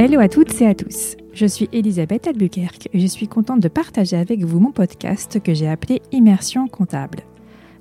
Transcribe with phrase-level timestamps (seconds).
[0.00, 1.16] Hello à toutes et à tous.
[1.32, 5.54] Je suis Elisabeth Albuquerque et je suis contente de partager avec vous mon podcast que
[5.54, 7.24] j'ai appelé Immersion comptable.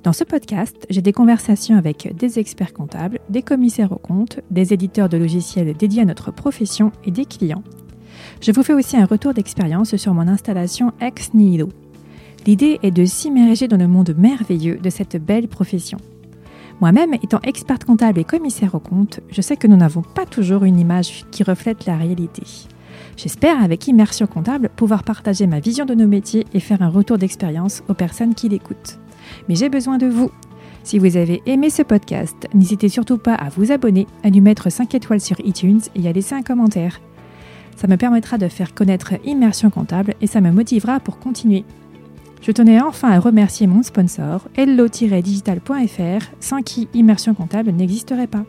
[0.01, 4.73] Dans ce podcast, j'ai des conversations avec des experts comptables, des commissaires aux comptes, des
[4.73, 7.63] éditeurs de logiciels dédiés à notre profession et des clients.
[8.41, 11.69] Je vous fais aussi un retour d'expérience sur mon installation ex nihilo.
[12.47, 15.99] L'idée est de s'immerger dans le monde merveilleux de cette belle profession.
[16.79, 20.63] Moi-même, étant experte comptable et commissaire aux comptes, je sais que nous n'avons pas toujours
[20.63, 22.43] une image qui reflète la réalité.
[23.15, 27.17] J'espère, avec Immersion Comptable, pouvoir partager ma vision de nos métiers et faire un retour
[27.17, 28.99] d'expérience aux personnes qui l'écoutent.
[29.49, 30.29] Mais j'ai besoin de vous.
[30.83, 34.71] Si vous avez aimé ce podcast, n'hésitez surtout pas à vous abonner, à lui mettre
[34.71, 37.01] 5 étoiles sur iTunes et à laisser un commentaire.
[37.75, 41.65] Ça me permettra de faire connaître Immersion Comptable et ça me motivera pour continuer.
[42.47, 48.45] Je tenais enfin à remercier mon sponsor, hello-digital.fr, sans qui Immersion Comptable n'existerait pas.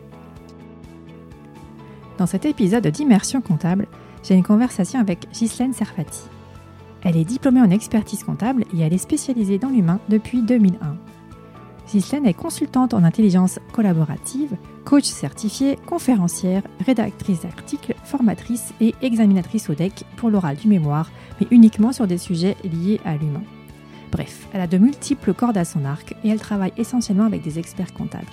[2.17, 3.87] Dans cet épisode d'Immersion Comptable,
[4.23, 6.21] j'ai une conversation avec Ghislaine Serfati.
[7.01, 10.95] Elle est diplômée en expertise comptable et elle est spécialisée dans l'humain depuis 2001.
[11.91, 19.73] Ghislaine est consultante en intelligence collaborative, coach certifiée, conférencière, rédactrice d'articles, formatrice et examinatrice au
[19.73, 23.43] DEC pour l'oral du mémoire, mais uniquement sur des sujets liés à l'humain.
[24.11, 27.59] Bref, elle a de multiples cordes à son arc et elle travaille essentiellement avec des
[27.59, 28.25] experts comptables.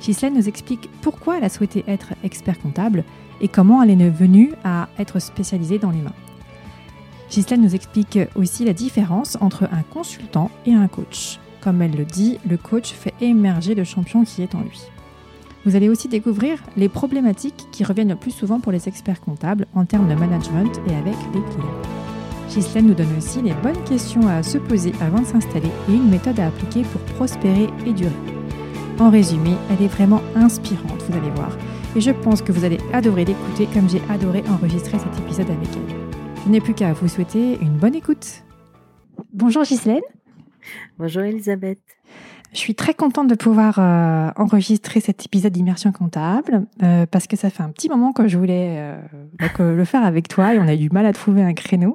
[0.00, 3.04] Ghislaine nous explique pourquoi elle a souhaité être expert comptable
[3.40, 6.14] et comment elle est venue à être spécialisée dans l'humain.
[7.30, 11.38] Ghislaine nous explique aussi la différence entre un consultant et un coach.
[11.60, 14.80] Comme elle le dit, le coach fait émerger le champion qui est en lui.
[15.66, 19.66] Vous allez aussi découvrir les problématiques qui reviennent le plus souvent pour les experts comptables
[19.74, 22.09] en termes de management et avec les clients.
[22.50, 26.10] Ghislaine nous donne aussi les bonnes questions à se poser avant de s'installer et une
[26.10, 28.10] méthode à appliquer pour prospérer et durer.
[28.98, 31.56] En résumé, elle est vraiment inspirante, vous allez voir.
[31.96, 35.68] Et je pense que vous allez adorer l'écouter comme j'ai adoré enregistrer cet épisode avec
[35.74, 35.96] elle.
[36.44, 38.42] Je n'ai plus qu'à vous souhaiter une bonne écoute.
[39.32, 40.02] Bonjour Ghislaine.
[40.98, 41.99] Bonjour Elisabeth.
[42.52, 47.36] Je suis très contente de pouvoir euh, enregistrer cet épisode d'immersion comptable euh, parce que
[47.36, 49.00] ça fait un petit moment que je voulais euh,
[49.38, 51.94] donc, le faire avec toi et on a eu du mal à trouver un créneau.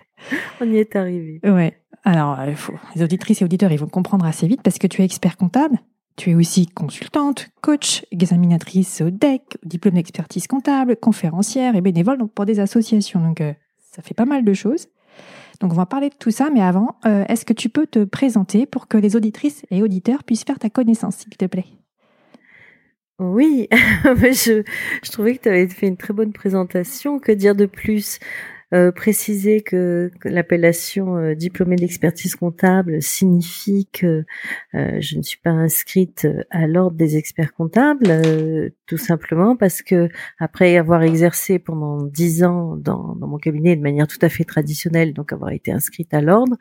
[0.60, 1.40] on y est arrivé.
[1.44, 1.80] Ouais.
[2.04, 5.04] Alors, faut, les auditrices et auditeurs, ils vont comprendre assez vite parce que tu es
[5.04, 5.78] expert comptable.
[6.16, 12.32] Tu es aussi consultante, coach, examinatrice au DEC, diplôme d'expertise comptable, conférencière et bénévole donc
[12.32, 13.20] pour des associations.
[13.20, 13.42] Donc,
[13.92, 14.86] ça fait pas mal de choses.
[15.60, 18.04] Donc on va parler de tout ça, mais avant, euh, est-ce que tu peux te
[18.04, 21.66] présenter pour que les auditrices et auditeurs puissent faire ta connaissance, s'il te plaît?
[23.18, 23.66] Oui,
[24.04, 24.62] je,
[25.02, 27.18] je trouvais que tu avais fait une très bonne présentation.
[27.18, 28.20] Que dire de plus?
[28.74, 34.26] Euh, préciser que, l'appellation euh, diplômée d'expertise comptable signifie que
[34.74, 40.10] euh, je ne suis pas inscrite à l'ordre des experts comptables, tout simplement parce que
[40.38, 45.14] après avoir exercé pendant dix ans dans mon cabinet de manière tout à fait traditionnelle,
[45.14, 46.58] donc avoir été inscrite à l'ordre,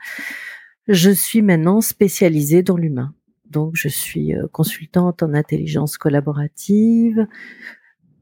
[0.88, 3.14] je suis maintenant spécialisée dans l'humain.
[3.50, 7.28] Donc, je suis consultante en intelligence collaborative,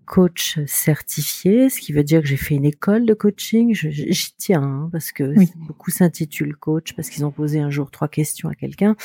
[0.06, 3.74] coach certifié, ce qui veut dire que j'ai fait une école de coaching.
[3.74, 5.34] J'y tiens hein, parce que
[5.68, 8.96] beaucoup s'intitulent coach parce qu'ils ont posé un jour trois questions à quelqu'un.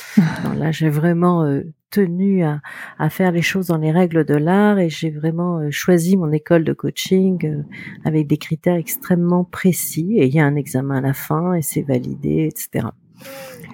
[0.56, 2.60] là, j'ai vraiment euh, tenu à,
[2.98, 6.30] à, faire les choses dans les règles de l'art et j'ai vraiment euh, choisi mon
[6.32, 7.62] école de coaching euh,
[8.04, 11.62] avec des critères extrêmement précis et il y a un examen à la fin et
[11.62, 12.88] c'est validé, etc.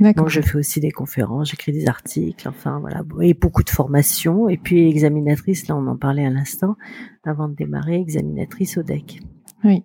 [0.00, 4.48] Donc je fais aussi des conférences, j'écris des articles, enfin voilà, et beaucoup de formations.
[4.48, 6.76] Et puis examinatrice, là on en parlait à l'instant,
[7.24, 9.20] avant de démarrer, examinatrice au DEC.
[9.64, 9.82] Oui,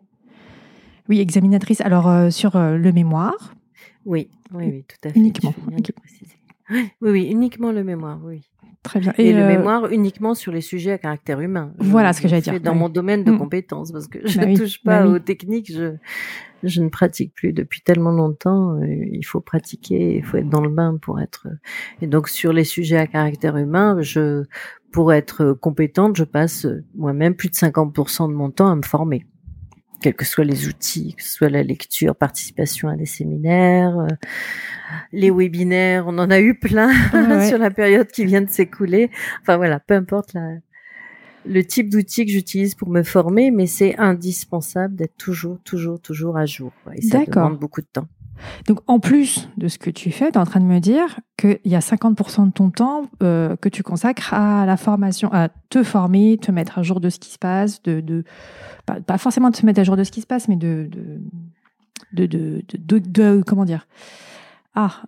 [1.08, 1.82] oui, examinatrice.
[1.82, 3.56] Alors euh, sur euh, le mémoire.
[4.06, 5.20] Oui, oui, oui, tout à fait.
[5.20, 5.54] Uniquement.
[6.72, 8.42] Oui, oui, uniquement le mémoire, oui.
[8.84, 9.14] Très bien.
[9.18, 11.72] Et, le euh, mémoire uniquement sur les sujets à caractère humain.
[11.78, 12.60] Voilà ce que j'allais dire.
[12.60, 13.38] Dans mon domaine de mm.
[13.38, 15.94] compétences, parce que je bah ne touche pas bah aux techniques, je,
[16.64, 18.80] je ne pratique plus depuis tellement longtemps.
[18.80, 21.48] Euh, il faut pratiquer, il faut être dans le bain pour être.
[22.02, 24.46] Et donc sur les sujets à caractère humain, je,
[24.92, 26.66] pour être compétente, je passe
[26.96, 29.28] moi-même plus de 50% de mon temps à me former
[30.02, 34.08] quels que soient les outils, que ce soit la lecture, participation à des séminaires, euh,
[35.14, 36.92] les webinaires, on en a eu plein
[37.48, 39.10] sur la période qui vient de s'écouler.
[39.42, 40.56] Enfin voilà, peu importe la,
[41.46, 46.38] le type d'outil que j'utilise pour me former, mais c'est indispensable d'être toujours, toujours, toujours
[46.38, 46.72] à jour.
[46.94, 48.08] Et ça demande beaucoup de temps.
[48.68, 51.20] Donc, en plus de ce que tu fais, tu es en train de me dire
[51.38, 55.50] qu'il y a 50% de ton temps euh, que tu consacres à la formation, à
[55.70, 58.24] te former, te mettre à jour de ce qui se passe, de, de
[58.86, 60.90] pas, forcément de te mettre à jour de ce qui se passe, mais de,
[62.14, 63.88] de, de, de, de comment dire?
[64.76, 65.04] Ah,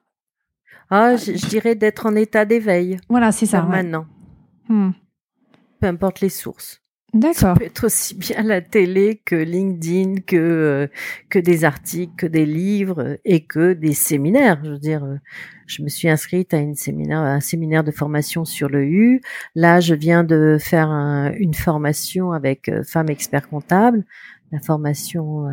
[0.89, 2.99] ah je, dirais d'être en état d'éveil.
[3.09, 3.61] Voilà, c'est ça.
[3.63, 4.05] Maintenant.
[4.69, 4.91] Hmm
[5.83, 6.81] peu importe les sources.
[7.13, 7.33] D'accord.
[7.35, 10.87] Ça peut être aussi bien la télé que LinkedIn, que euh,
[11.29, 14.59] que des articles, que des livres et que des séminaires.
[14.63, 15.17] Je veux dire, euh,
[15.67, 19.21] je me suis inscrite à une séminaire, un séminaire de formation sur le U.
[19.53, 24.03] Là, je viens de faire une formation avec euh, femmes experts comptables,
[24.51, 25.47] la formation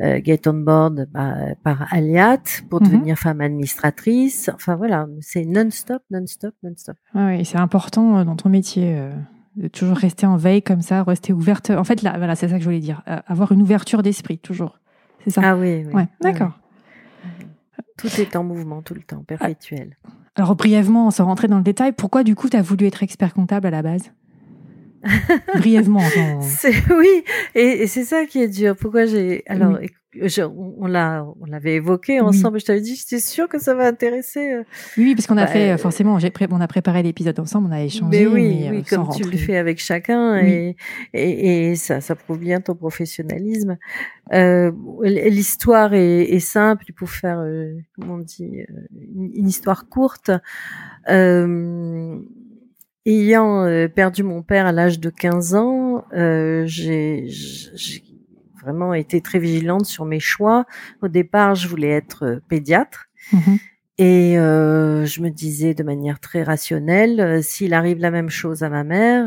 [0.00, 1.34] Get on Board bah,
[1.64, 2.88] par Aliat pour mhm.
[2.88, 4.50] devenir femme administratrice.
[4.54, 6.96] Enfin voilà, c'est non-stop, non-stop, non-stop.
[7.14, 9.00] oui, c'est important dans ton métier
[9.58, 11.70] de toujours rester en veille comme ça, rester ouverte.
[11.70, 13.02] En fait, là, voilà, c'est ça que je voulais dire.
[13.08, 14.78] Euh, avoir une ouverture d'esprit, toujours.
[15.24, 15.92] C'est ça Ah oui, oui.
[15.92, 16.52] Ouais, d'accord.
[17.96, 19.96] Tout est en mouvement tout le temps, perpétuel.
[20.36, 23.34] Alors, brièvement, sans rentrer dans le détail, pourquoi du coup tu as voulu être expert
[23.34, 24.12] comptable à la base?
[25.56, 26.02] Brièvement.
[26.90, 28.76] Oui, et, c'est ça qui est dur.
[28.76, 29.42] Pourquoi j'ai.
[29.46, 29.78] Alors,
[30.16, 32.60] on l'a, on l'avait évoqué ensemble.
[32.60, 34.52] Je t'avais dit, j'étais sûre que ça va intéresser.
[34.52, 34.64] Euh,
[34.96, 37.72] oui, parce qu'on a bah, fait, euh, forcément, j'ai on a préparé l'épisode ensemble, on
[37.72, 38.20] a échangé.
[38.20, 40.76] Mais oui, oui, euh, comme tu le fais avec chacun, et,
[41.12, 43.76] et, ça, ça prouve bien ton professionnalisme.
[44.32, 44.72] Euh,
[45.02, 47.44] L'histoire est, est, simple, pour faire,
[47.94, 48.64] comment on dit,
[49.14, 50.30] une, histoire courte.
[51.08, 52.18] Euh,
[53.06, 57.28] ayant perdu mon père à l'âge de 15 ans, euh, j'ai
[58.68, 60.66] vraiment été très vigilante sur mes choix.
[61.02, 63.06] Au départ, je voulais être euh, pédiatre.
[63.32, 63.58] Mhm.
[63.96, 68.62] Et euh, je me disais de manière très rationnelle, euh, s'il arrive la même chose
[68.62, 69.26] à ma mère,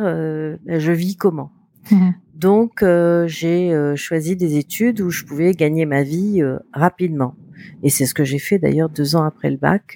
[0.63, 1.51] ben, je vis comment?
[1.91, 2.13] Mhm.
[2.35, 2.83] Donc
[3.27, 6.41] j'ai choisi des études où je pouvais gagner ma vie
[6.73, 7.35] rapidement.
[7.83, 9.95] Et c'est ce que j'ai fait d'ailleurs deux ans après le bac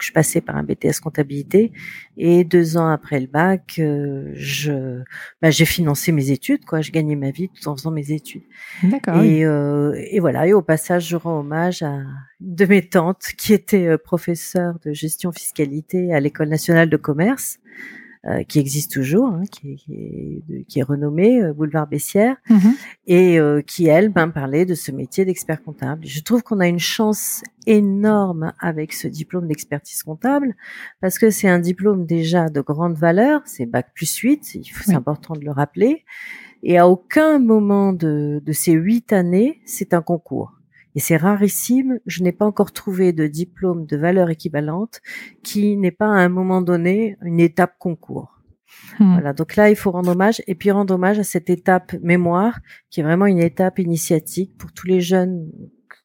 [0.00, 1.72] je passais par un BTS comptabilité
[2.16, 5.02] et deux ans après le bac, euh, je,
[5.42, 6.80] bah, j'ai financé mes études, quoi.
[6.80, 8.44] Je gagnais ma vie tout en faisant mes études.
[8.82, 9.22] D'accord.
[9.22, 10.46] Et, euh, et voilà.
[10.46, 11.92] Et au passage, je rends hommage à
[12.40, 16.96] une de mes tantes qui était euh, professeure de gestion fiscalité à l'école nationale de
[16.96, 17.58] commerce
[18.48, 22.74] qui existe toujours, hein, qui, qui, est, qui, est, renommée euh, Boulevard Bessières, mhm.
[23.06, 26.06] et euh, qui elle ben parlait de ce métier d'expert comptable.
[26.06, 30.54] Je trouve qu'on a une chance énorme avec ce diplôme d'expertise comptable
[31.00, 35.34] parce que c'est un diplôme déjà de grande valeur, c'est bac plus 8, c'est important
[35.34, 36.04] de le rappeler,
[36.62, 40.52] et à aucun moment de, de ces huit années c'est un concours
[40.94, 45.00] et c'est rarissime, je n'ai pas encore trouvé de diplôme de valeur équivalente
[45.42, 48.40] qui n'est pas à un moment donné une étape concours.
[48.98, 49.14] Hmm.
[49.14, 52.60] Voilà, donc là, il faut rendre hommage et puis rendre hommage à cette étape mémoire
[52.90, 55.50] qui est vraiment une étape initiatique pour tous les jeunes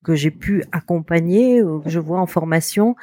[0.03, 2.95] que j'ai pu accompagner, ou que je vois en formation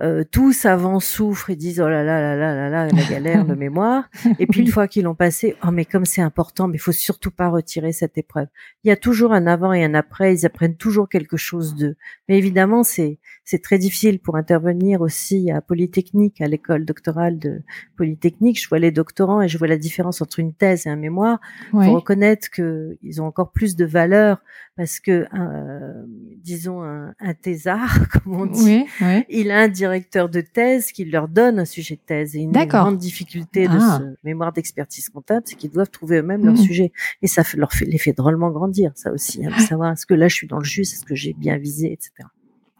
[0.00, 3.44] euh, tous avant souffrent et disent oh là là là là là là la galère
[3.44, 4.08] de mémoire.
[4.38, 6.92] Et puis une fois qu'ils l'ont passé oh mais comme c'est important mais il faut
[6.92, 8.46] surtout pas retirer cette épreuve.
[8.84, 10.34] Il y a toujours un avant et un après.
[10.34, 11.96] Ils apprennent toujours quelque chose d'eux.
[12.28, 13.18] Mais évidemment c'est
[13.50, 17.62] c'est très difficile pour intervenir aussi à Polytechnique à l'école doctorale de
[17.96, 20.96] Polytechnique je vois les doctorants et je vois la différence entre une thèse et un
[20.96, 21.40] mémoire
[21.70, 24.42] pour reconnaître que ils ont encore plus de valeur
[24.76, 26.04] parce que euh,
[26.44, 28.84] disons un, un thésard comme on dit
[29.30, 32.36] il a un directeur de thèse qui leur donne un sujet de thèse.
[32.36, 33.98] Et une grande difficulté de ah.
[33.98, 36.58] ce mémoire d'expertise comptable, c'est qu'ils doivent trouver eux-mêmes leur mmh.
[36.58, 36.92] sujet.
[37.22, 40.14] Et ça leur fait, les fait drôlement grandir, ça aussi, hein, de savoir est-ce que
[40.14, 42.28] là je suis dans le juste, est-ce que j'ai bien visé, etc.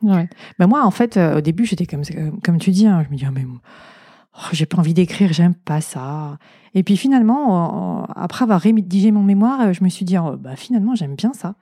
[0.03, 0.29] Ouais.
[0.59, 2.03] Ben moi, en fait, euh, au début, j'étais comme,
[2.45, 3.45] comme tu dis, hein, je me dis, ah, mais
[4.39, 6.39] oh, j'ai pas envie d'écrire, j'aime pas ça.
[6.75, 10.57] Et puis finalement, après avoir rédigé mon mémoire, euh, je me suis dit, oh, bah,
[10.57, 11.55] finalement, j'aime bien ça.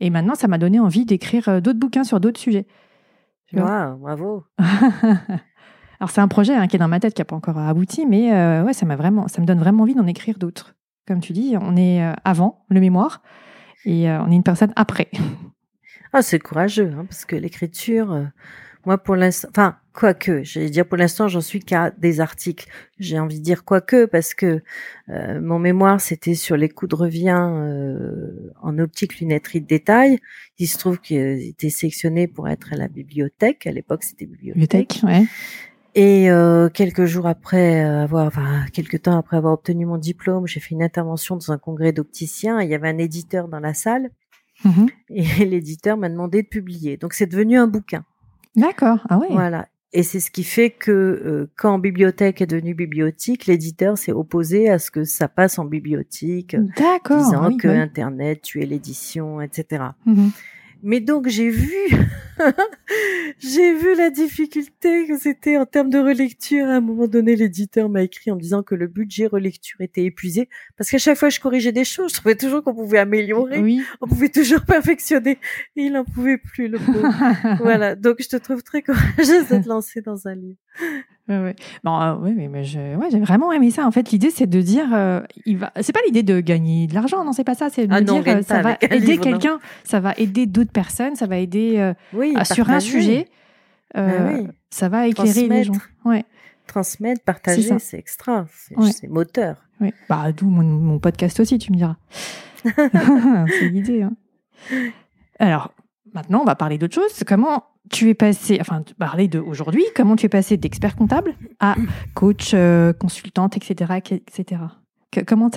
[0.00, 2.66] Et maintenant, ça m'a donné envie d'écrire euh, d'autres bouquins sur d'autres sujets.
[3.52, 4.44] Wow, bravo.
[5.98, 8.06] Alors c'est un projet hein, qui est dans ma tête qui n'a pas encore abouti,
[8.06, 10.74] mais euh, ouais, ça m'a vraiment, ça me donne vraiment envie d'en écrire d'autres.
[11.06, 13.22] Comme tu dis, on est avant le mémoire
[13.84, 15.10] et on est une personne après.
[16.12, 18.30] Ah, c'est courageux, hein, parce que l'écriture,
[18.86, 22.66] moi, pour l'instant, enfin, quoique, j'allais dire pour l'instant, j'en suis qu'à des articles.
[22.98, 24.62] J'ai envie de dire quoique, parce que
[25.10, 30.18] euh, mon mémoire, c'était sur les coûts de revient euh, en optique lunetterie de détail.
[30.58, 33.66] Il se trouve qu'il était sélectionné pour être à la bibliothèque.
[33.66, 35.00] À l'époque, c'était bibliothèque.
[35.02, 35.26] ouais.
[35.96, 40.60] Et euh, quelques jours après avoir, enfin quelques temps après avoir obtenu mon diplôme, j'ai
[40.60, 42.60] fait une intervention dans un congrès d'opticiens.
[42.60, 44.10] Il y avait un éditeur dans la salle,
[44.64, 44.88] mm-hmm.
[45.10, 46.96] et l'éditeur m'a demandé de publier.
[46.96, 48.04] Donc c'est devenu un bouquin.
[48.56, 49.06] D'accord.
[49.08, 49.28] Ah oui.
[49.30, 49.68] Voilà.
[49.92, 54.68] Et c'est ce qui fait que euh, quand bibliothèque est devenue bibliothèque, l'éditeur s'est opposé
[54.68, 56.56] à ce que ça passe en bibliothèque,
[57.08, 59.86] disant que Internet tuait l'édition, etc.
[60.82, 61.74] Mais donc j'ai vu,
[63.38, 66.66] j'ai vu la difficulté que c'était en termes de relecture.
[66.66, 70.04] À un moment donné, l'éditeur m'a écrit en me disant que le budget relecture était
[70.04, 73.60] épuisé parce qu'à chaque fois je corrigeais des choses, je trouvais toujours qu'on pouvait améliorer,
[73.60, 73.82] oui.
[74.00, 75.38] on pouvait toujours perfectionner.
[75.76, 76.78] Et il n'en pouvait plus le
[77.60, 77.94] voilà.
[77.94, 80.58] Donc je te trouve très courageuse de te lancer dans un livre.
[81.28, 83.86] Ouais, Bon, euh, oui, mais je, ouais, j'ai vraiment aimé ça.
[83.86, 85.70] En fait, l'idée, c'est de dire, euh, il va.
[85.80, 87.68] C'est pas l'idée de gagner de l'argent, non, c'est pas ça.
[87.70, 89.30] C'est de Ah non, on dire, gagne euh, ça va avec un aider livre, non.
[89.38, 92.90] quelqu'un, ça va aider d'autres personnes, ça va aider euh, Oui, à- sur un partager,
[92.90, 93.28] sujet.
[93.96, 94.48] euh, Ben oui.
[94.70, 95.72] Ça va écairer les gens.
[95.72, 95.90] Transmettre.
[96.04, 96.24] Ouais,
[96.66, 97.78] Transmettre, partager, ça.
[97.78, 98.90] c'est extra, c'est Ouais.
[98.90, 99.56] c'est moteur.
[99.80, 99.92] ouais.
[100.08, 101.96] Bah, d'où mon, mon podcast aussi, tu me diras.
[102.64, 104.02] c'est l'idée.
[104.02, 104.12] hein.
[105.38, 105.72] Alors,
[106.12, 107.22] maintenant, on va parler d'autre chose.
[107.26, 111.76] Comment tu es passé, enfin, parler de aujourd'hui, comment tu es passé d'expert comptable à
[112.14, 114.60] coach, euh, consultante, etc., etc.
[115.10, 115.50] Que- comment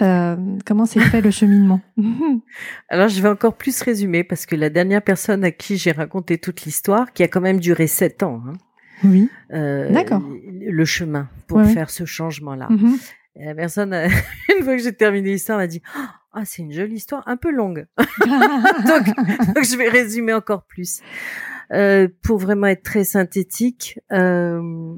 [0.65, 1.81] comment s'est fait le cheminement?
[2.89, 6.37] Alors, je vais encore plus résumer parce que la dernière personne à qui j'ai raconté
[6.39, 8.53] toute l'histoire, qui a quand même duré sept ans, hein,
[9.03, 9.29] Oui.
[9.51, 10.23] euh, D'accord.
[10.49, 11.73] le chemin pour Ouais, ouais.
[11.73, 12.67] faire ce changement-là.
[12.71, 12.97] Mhm.
[13.35, 13.93] Et la personne,
[14.57, 15.81] une fois que j'ai terminé l'histoire, m'a dit
[16.33, 17.85] Ah, c'est une jolie histoire, un peu longue.
[18.25, 21.01] Donc, je vais résumer encore plus.
[21.71, 24.95] Euh, pour vraiment être très synthétique, euh,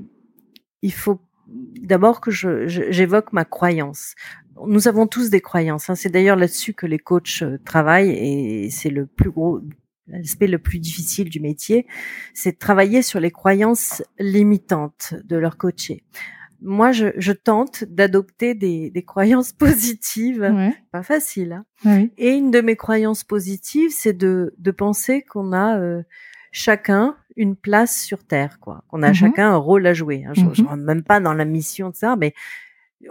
[0.81, 4.15] il faut d'abord que j'évoque ma croyance.
[4.65, 5.89] Nous avons tous des croyances.
[5.89, 5.95] hein.
[5.95, 9.61] C'est d'ailleurs là-dessus que les coachs euh, travaillent et c'est le plus gros
[10.07, 11.87] l'aspect le plus difficile du métier,
[12.35, 16.03] c'est de travailler sur les croyances limitantes de leur coaché.
[16.61, 20.41] Moi, je, je tente d'adopter des, des croyances positives.
[20.41, 20.73] ouais.
[20.91, 21.65] Pas facile, hein.
[21.85, 22.11] Oui.
[22.17, 26.03] Et une de mes croyances positives, c'est de, de penser qu'on a euh,
[26.55, 28.83] chacun une place sur Terre, quoi.
[28.87, 29.13] Qu'on a Mhm.
[29.13, 30.23] chacun un rôle à jouer.
[30.25, 30.31] Hein.
[30.33, 30.67] Je, je Mhm.
[30.69, 32.33] rentre même pas dans la mission de ça, mais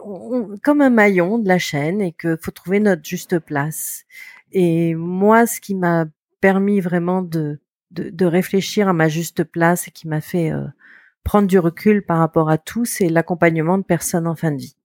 [0.02, 4.04] on- on- comme un maillon de la chaîne et qu'il faut trouver notre juste place.
[4.52, 6.06] Et moi, ce qui m'a
[6.40, 7.60] permis vraiment de,
[7.90, 10.64] de, de réfléchir à ma juste place et qui m'a fait euh,
[11.22, 14.76] prendre du recul par rapport à tout, c'est l'accompagnement de personnes en fin de vie.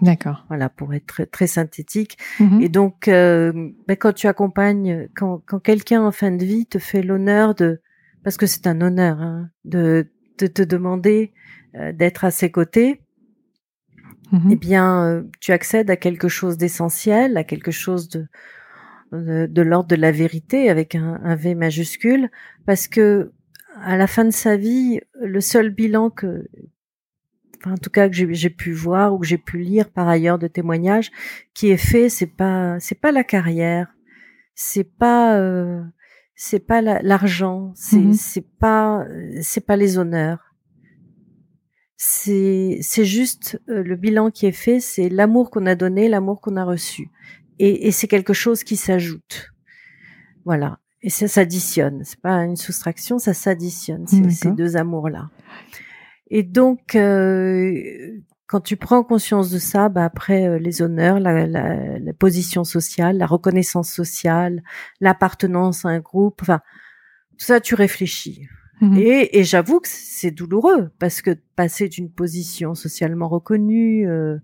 [0.00, 0.44] D'accord.
[0.48, 2.18] Voilà, pour être très, très synthétique.
[2.40, 2.60] Mhm.
[2.62, 3.52] Et donc, euh,
[3.86, 7.80] ben, quand tu accompagnes, quand, quand quelqu'un en fin de vie te fait l'honneur de,
[8.24, 10.06] parce que c'est un honneur, hein, de,
[10.38, 11.32] de te demander
[11.74, 13.00] euh, d'être à ses côtés,
[14.32, 14.50] Mhm.
[14.52, 18.26] eh bien, euh, tu accèdes à quelque chose d'essentiel, à quelque chose de,
[19.12, 22.30] de, de l'ordre de la vérité avec un, un V majuscule,
[22.64, 23.32] parce que
[23.82, 26.48] à la fin de sa vie, le seul bilan que,
[27.60, 30.08] enfin, en tout cas que j'ai j'ai pu voir ou que j'ai pu lire par
[30.08, 31.10] ailleurs de témoignages,
[31.54, 33.94] qui est fait, c'est pas, c'est pas la carrière,
[34.54, 35.82] c'est pas, euh,
[36.34, 39.04] c'est pas la- l'argent, c'est c'est pas,
[39.42, 40.48] c'est pas les honneurs
[41.96, 46.40] c'est c'est juste euh, le bilan qui est fait, c'est l'amour qu'on a donné, l'amour
[46.40, 47.08] qu'on a reçu,
[47.60, 49.52] et, et c'est quelque chose qui s'ajoute.
[50.44, 52.02] Voilà, et ça s'additionne.
[52.04, 54.08] C'est pas une soustraction, ça s'additionne.
[54.08, 55.30] Ces deux amours-là.
[56.28, 58.18] Et donc, euh,
[58.52, 62.64] quand tu prends conscience de ça, bah après euh, les honneurs, la, la, la position
[62.64, 64.62] sociale, la reconnaissance sociale,
[65.00, 66.60] l'appartenance à un groupe, enfin
[67.38, 68.46] tout ça, tu réfléchis.
[68.82, 68.98] Mhm.
[68.98, 74.36] Et, et j'avoue que c'est douloureux parce que passer d'une position socialement reconnue, euh,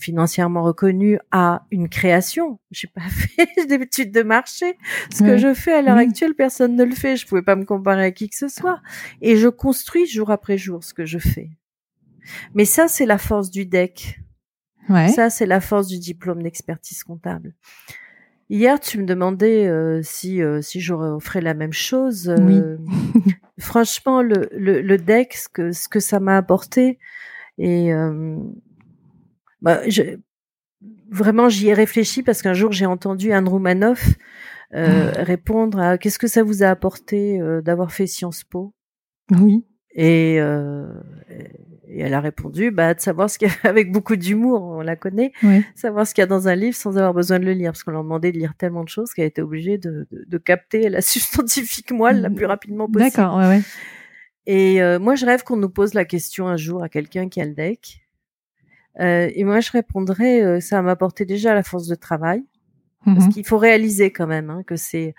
[0.00, 4.76] financièrement reconnue, à une création, j'ai pas fait d'études de marché.
[5.14, 5.30] Ce Ouais.
[5.30, 6.02] que je fais à l'heure Oui.
[6.08, 7.16] actuelle, personne ne le fait.
[7.16, 8.80] Je pouvais pas me comparer à qui que ce soit.
[9.22, 11.50] Et je construis jour après jour ce que je fais.
[12.54, 14.20] Mais ça, c'est la force du deck.
[14.88, 15.08] Ouais.
[15.08, 17.54] Ça, c'est la force du diplôme d'expertise comptable.
[18.50, 22.28] Hier, tu me demandais euh, si euh, si j'aurais la même chose.
[22.60, 22.76] euh,
[23.58, 26.98] franchement, le, le, le deck, ce que ce que ça m'a apporté,
[27.56, 28.36] et euh,
[29.62, 30.18] bah, je,
[31.10, 34.10] vraiment, j'y ai réfléchi parce qu'un jour, j'ai entendu Anne Roumanoff
[34.74, 38.74] euh, répondre à qu'est-ce que ça vous a apporté euh, d'avoir fait Sciences Po?
[39.30, 39.64] Oui.
[39.94, 40.86] et, euh,
[41.94, 44.80] et elle a répondu, bah, de savoir ce qu'il y a, avec beaucoup d'humour, on
[44.80, 45.32] la connaît,
[45.74, 47.84] savoir ce qu'il y a dans un livre sans avoir besoin de le lire, parce
[47.84, 50.88] qu'on leur demandait de lire tellement de choses qu'elle était obligée de, de, de capter
[50.88, 53.10] la substantifique moelle la plus rapidement possible.
[53.10, 53.36] D'accord.
[53.38, 53.62] Ouais, ouais.
[54.46, 57.40] Et euh, moi, je rêve qu'on nous pose la question un jour à quelqu'un qui
[57.40, 58.00] a le deck.
[59.00, 62.44] Euh, et moi, je répondrais, euh, ça m'a apporté déjà la force de travail.
[63.04, 63.28] Parce Mhm.
[63.32, 65.14] qu'il faut réaliser quand même hein, que c'est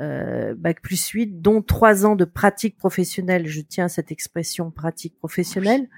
[0.00, 3.46] euh, bac plus 8, dont trois ans de pratique professionnelle.
[3.46, 5.88] Je tiens à cette expression pratique professionnelle,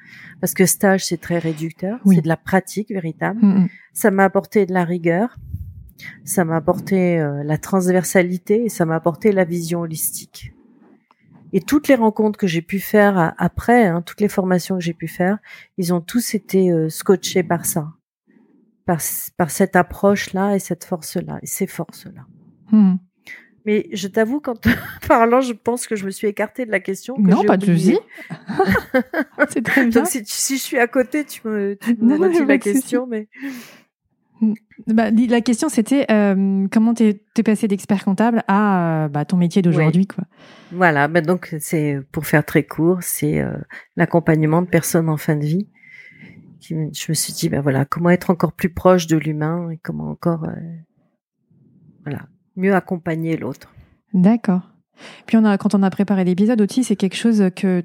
[0.40, 1.99] parce que stage, c'est très réducteur.
[2.04, 2.16] Oui.
[2.16, 3.40] C'est de la pratique véritable.
[3.92, 5.37] Ça m'a apporté de la rigueur,
[6.25, 10.52] ça m'a apporté euh, la transversalité et ça m'a apporté la vision holistique.
[11.52, 14.85] Et toutes les rencontres que j'ai pu faire a- après, hein, toutes les formations que
[14.85, 15.38] j'ai pu faire,
[15.78, 17.88] ils ont tous été euh, scotchés par ça,
[19.37, 22.26] par, cette approche-là et cette force-là, et ces forces-là.
[22.73, 22.99] Mhm.
[23.66, 24.61] Mais je t'avoue, quand
[25.09, 27.14] parlant, je pense que je me suis écartée de la question.
[27.16, 27.99] que Non, pas de souci.
[29.50, 30.00] C'est très bien.
[30.00, 33.06] Donc si, si je suis à côté, tu me, tu me Non, redis la question,
[33.06, 33.28] mais
[34.87, 39.37] Bah, la question c'était euh, comment t'es es passé d'expert comptable à euh, bah, ton
[39.37, 40.25] métier d'aujourd'hui quoi.
[40.73, 43.52] Voilà, bah donc c'est pour faire très court, c'est euh,
[43.97, 45.68] l'accompagnement de personnes en fin de vie.
[46.61, 49.79] Qui, je me suis dit ben voilà comment être encore plus proche de l'humain et
[49.79, 50.47] comment encore
[52.05, 52.21] voilà
[52.57, 53.73] mieux accompagner l'autre.
[54.12, 54.62] D'accord.
[55.26, 57.85] Puis on a quand on a préparé l'épisode aussi c'est quelque chose que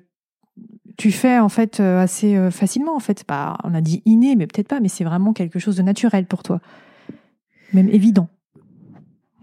[0.97, 3.23] tu fais en fait assez facilement en fait.
[3.63, 6.43] On a dit inné, mais peut-être pas, mais c'est vraiment quelque chose de naturel pour
[6.43, 6.59] toi
[7.75, 8.29] même évident.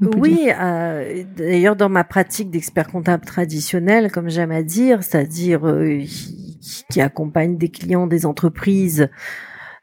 [0.01, 6.03] Oui, euh, d'ailleurs dans ma pratique d'expert comptable traditionnel, comme j'aime à dire, c'est-à-dire euh,
[6.91, 9.09] qui, accompagne des clients des entreprises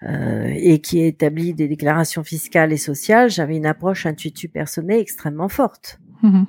[0.03, 5.49] euh, et qui établit des déclarations fiscales et sociales, j'avais une approche intuitive personnelle extrêmement
[5.49, 5.99] forte.
[6.23, 6.43] Mmh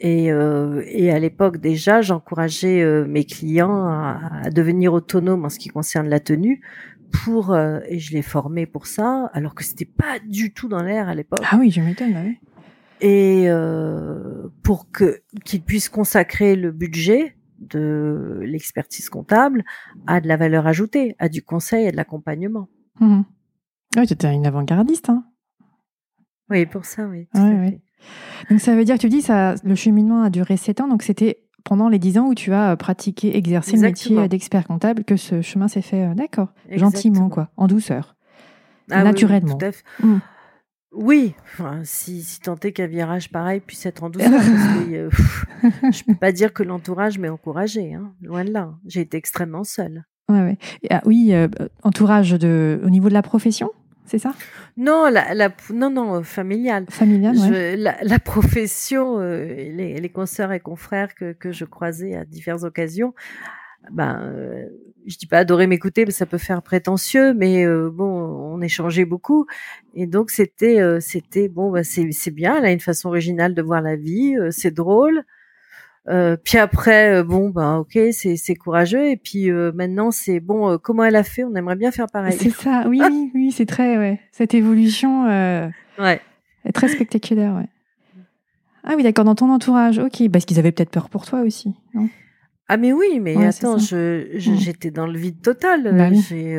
[0.00, 5.70] et, et, à l'époque déjà, j'encourageais mes clients à, à, devenir autonomes en ce qui
[5.70, 6.62] concerne la tenue
[7.10, 10.82] pour euh, et je l'ai formé pour ça, alors que c'était pas du tout dans
[10.82, 11.40] l'air à l'époque.
[11.50, 12.16] Ah oui, je m'étonne.
[12.24, 12.38] Oui.
[13.00, 19.64] Et euh, pour que qu'il puisse consacrer le budget de l'expertise comptable
[20.06, 22.68] à de la valeur ajoutée, à du conseil et de l'accompagnement.
[23.00, 23.22] Mmh.
[23.96, 25.08] Oui, tu étais une avant-gardiste.
[25.08, 25.24] Hein.
[26.50, 27.28] Oui, pour ça, oui.
[28.50, 31.42] Donc ça veut dire, tu dis, ça, le cheminement a duré sept ans, donc c'était
[31.64, 35.42] pendant les dix ans où tu as pratiqué, exercé le métier d'expert comptable que ce
[35.42, 38.16] chemin s'est fait, euh, d'accord, gentiment, quoi, en douceur,
[38.90, 39.58] ah naturellement.
[40.02, 40.08] Oui,
[40.92, 44.94] oui, enfin, si, si tant est qu'un virage pareil puisse être en douceur, parce que
[44.94, 45.10] euh,
[45.92, 48.74] je peux pas dire que l'entourage m'a encouragé, hein, loin de là.
[48.86, 50.04] J'ai été extrêmement seule.
[50.28, 50.58] Ouais, ouais.
[50.90, 51.48] Ah, oui, euh,
[51.82, 53.70] entourage de, au niveau de la profession
[54.08, 54.32] c'est ça?
[54.78, 56.86] Non, la, la, non, non, familiale.
[56.88, 57.36] Familiale,
[57.76, 62.64] la, la, profession, euh, les, les consoeurs et confrères que, que je croisais à diverses
[62.64, 63.12] occasions,
[63.90, 64.66] ben, euh,
[65.06, 69.04] je dis pas adorer m'écouter, mais ça peut faire prétentieux, mais euh, bon, on échangeait
[69.04, 69.46] beaucoup,
[69.94, 73.54] et donc c'était, euh, c'était bon, bah, c'est, c'est bien, elle a une façon originale
[73.54, 75.24] de voir la vie, c'est drôle.
[76.08, 79.10] Euh, puis après, euh, bon, bah ok, c'est c'est courageux.
[79.10, 80.78] Et puis euh, maintenant, c'est bon.
[80.78, 81.44] comment elle a fait?
[81.44, 82.36] On aimerait bien faire pareil.
[82.38, 82.84] C'est ça.
[82.88, 84.20] Oui, oui, oui, c'est très ouais.
[84.32, 85.24] Cette évolution.
[85.26, 86.20] ouais.
[86.64, 87.54] Est très spectaculaire.
[87.54, 87.68] Ouais.
[88.84, 89.24] Ah oui, d'accord.
[89.24, 90.30] Dans ton entourage, ok.
[90.30, 92.08] Parce qu'ils avaient peut-être peur pour toi aussi, non?
[92.68, 95.94] Ah mais oui, mais attends, je, j'étais dans le vide total.
[95.96, 96.58] Bah J'ai,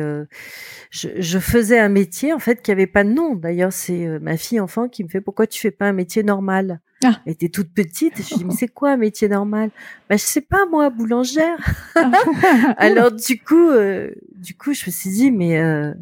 [0.90, 3.36] je, je, faisais un métier en fait qui avait pas de nom.
[3.36, 6.80] D'ailleurs, c'est ma fille enfant qui me fait pourquoi tu fais pas un métier normal?
[7.04, 7.20] Ah.
[7.24, 8.20] Elle était toute petite.
[8.20, 9.70] Et je dis, mais c'est quoi un métier normal?
[10.08, 11.58] Bah, je sais pas, moi, boulangère.
[12.76, 15.94] Alors, du coup, euh, du coup, je me suis dit, mais, euh,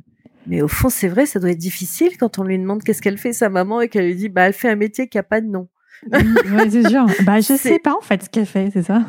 [0.46, 3.18] mais au fond, c'est vrai, ça doit être difficile quand on lui demande qu'est-ce qu'elle
[3.18, 5.40] fait, sa maman, et qu'elle lui dit, bah, elle fait un métier qui a pas
[5.40, 5.68] de nom.
[6.12, 7.06] oui, c'est sûr.
[7.22, 9.04] Bah, je sais pas, en fait, ce qu'elle fait, c'est ça?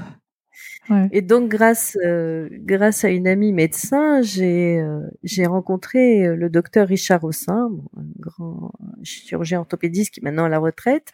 [1.11, 6.49] Et donc grâce euh, grâce à une amie médecin, j'ai euh, j'ai rencontré euh, le
[6.49, 8.71] docteur Richard Rossin, un grand
[9.03, 11.11] chirurgien orthopédiste qui est maintenant à la retraite,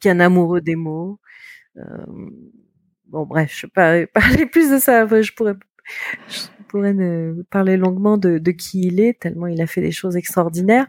[0.00, 1.18] qui est un amoureux des mots.
[3.08, 5.06] bon bref, je vais pas parler plus de ça.
[5.06, 5.54] Je pourrais
[6.28, 6.94] je pourrais
[7.50, 10.86] parler longuement de, de qui il est tellement il a fait des choses extraordinaires.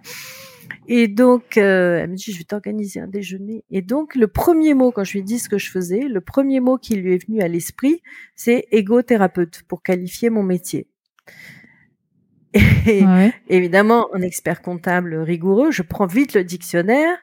[0.88, 3.64] Et donc, euh, elle me dit, je vais t'organiser un déjeuner.
[3.72, 6.22] Et donc, le premier mot, quand je lui ai dit ce que je faisais, le
[6.22, 8.02] premier mot qui lui est venu à l'esprit,
[8.36, 10.88] c'est égothérapeute pour qualifier mon métier.
[12.88, 13.04] Et
[13.50, 17.18] évidemment, en expert comptable rigoureux, je prends vite le dictionnaire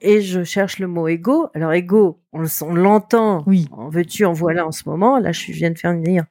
[0.00, 1.48] et je cherche le mot ego.
[1.54, 3.42] Alors ego, on, l'entend.
[3.46, 3.66] Oui.
[3.72, 5.18] En veux-tu, en voilà en ce moment.
[5.18, 6.24] Là, je viens de faire une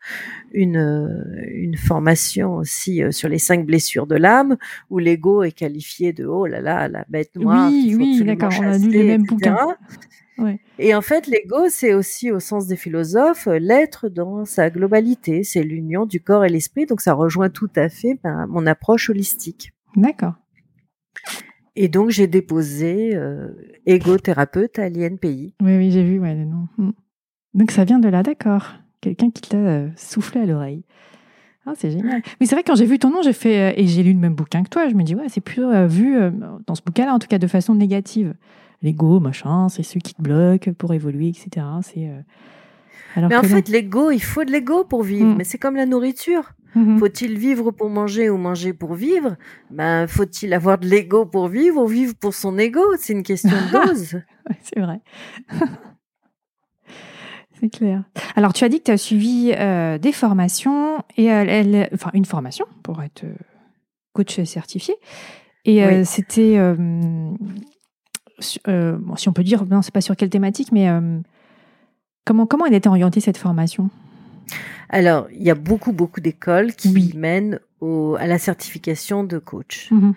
[0.54, 4.58] une, euh, une formation aussi euh, sur les cinq blessures de l'âme,
[4.90, 7.70] où l'ego est qualifié de oh là là, la bête noire.
[7.70, 8.52] Oui, oui, d'accord.
[8.60, 9.76] On a lu les mêmes bouquins.
[10.80, 15.44] Et en fait, l'ego, c'est aussi, au sens des philosophes, l'être dans sa globalité.
[15.44, 16.86] C'est l'union du corps et l'esprit.
[16.86, 19.72] Donc, ça rejoint tout à fait ben, mon approche holistique.
[19.96, 20.34] D'accord.
[21.76, 23.50] Et donc, j'ai déposé euh,
[23.86, 25.56] égothérapeute à l'INPI.
[25.62, 26.68] Oui, oui, j'ai vu, ouais, non.
[26.78, 26.92] Hmm.
[27.54, 28.74] Donc, ça vient de là, d'accord.
[29.02, 30.84] Quelqu'un qui t'a euh, soufflé à l'oreille.
[31.66, 32.22] Ah, c'est génial.
[32.40, 34.20] Mais c'est vrai, quand j'ai vu ton nom, j'ai fait, euh, et j'ai lu le
[34.20, 36.18] même bouquin que toi, je me dis, ouais, c'est plus euh, vu,
[36.66, 38.36] dans ce bouquin-là, en tout cas, de façon négative.
[38.82, 41.66] L'ego, machin, c'est ceux qui te bloquent pour évoluer, etc.
[41.82, 42.10] C'est.
[43.18, 45.34] mais en fait, l'ego, il faut de l'ego pour vivre.
[45.34, 45.38] Hmm.
[45.38, 46.54] Mais c'est comme la nourriture.
[46.76, 47.00] Mhm.
[47.00, 49.38] Faut-il vivre pour manger ou manger pour vivre?
[49.72, 52.82] Ben, faut-il avoir de l'ego pour vivre ou vivre pour son ego?
[53.00, 54.20] C'est une question de dose.
[54.62, 55.00] c'est vrai.
[57.60, 58.04] c'est clair.
[58.36, 62.26] Alors, tu as dit que tu as suivi euh, des formations et elle, enfin une
[62.26, 63.34] formation pour être euh,
[64.12, 64.96] coach certifié.
[65.64, 66.60] Et euh, c'était,
[68.40, 70.88] si on peut dire, non, c'est pas sur quelle thématique, mais
[72.24, 73.90] comment comment elle était orientée cette formation?
[74.96, 79.92] Alors, il y a beaucoup, beaucoup d'écoles qui mènent au, à la certification de coach.
[79.92, 80.14] Mhm.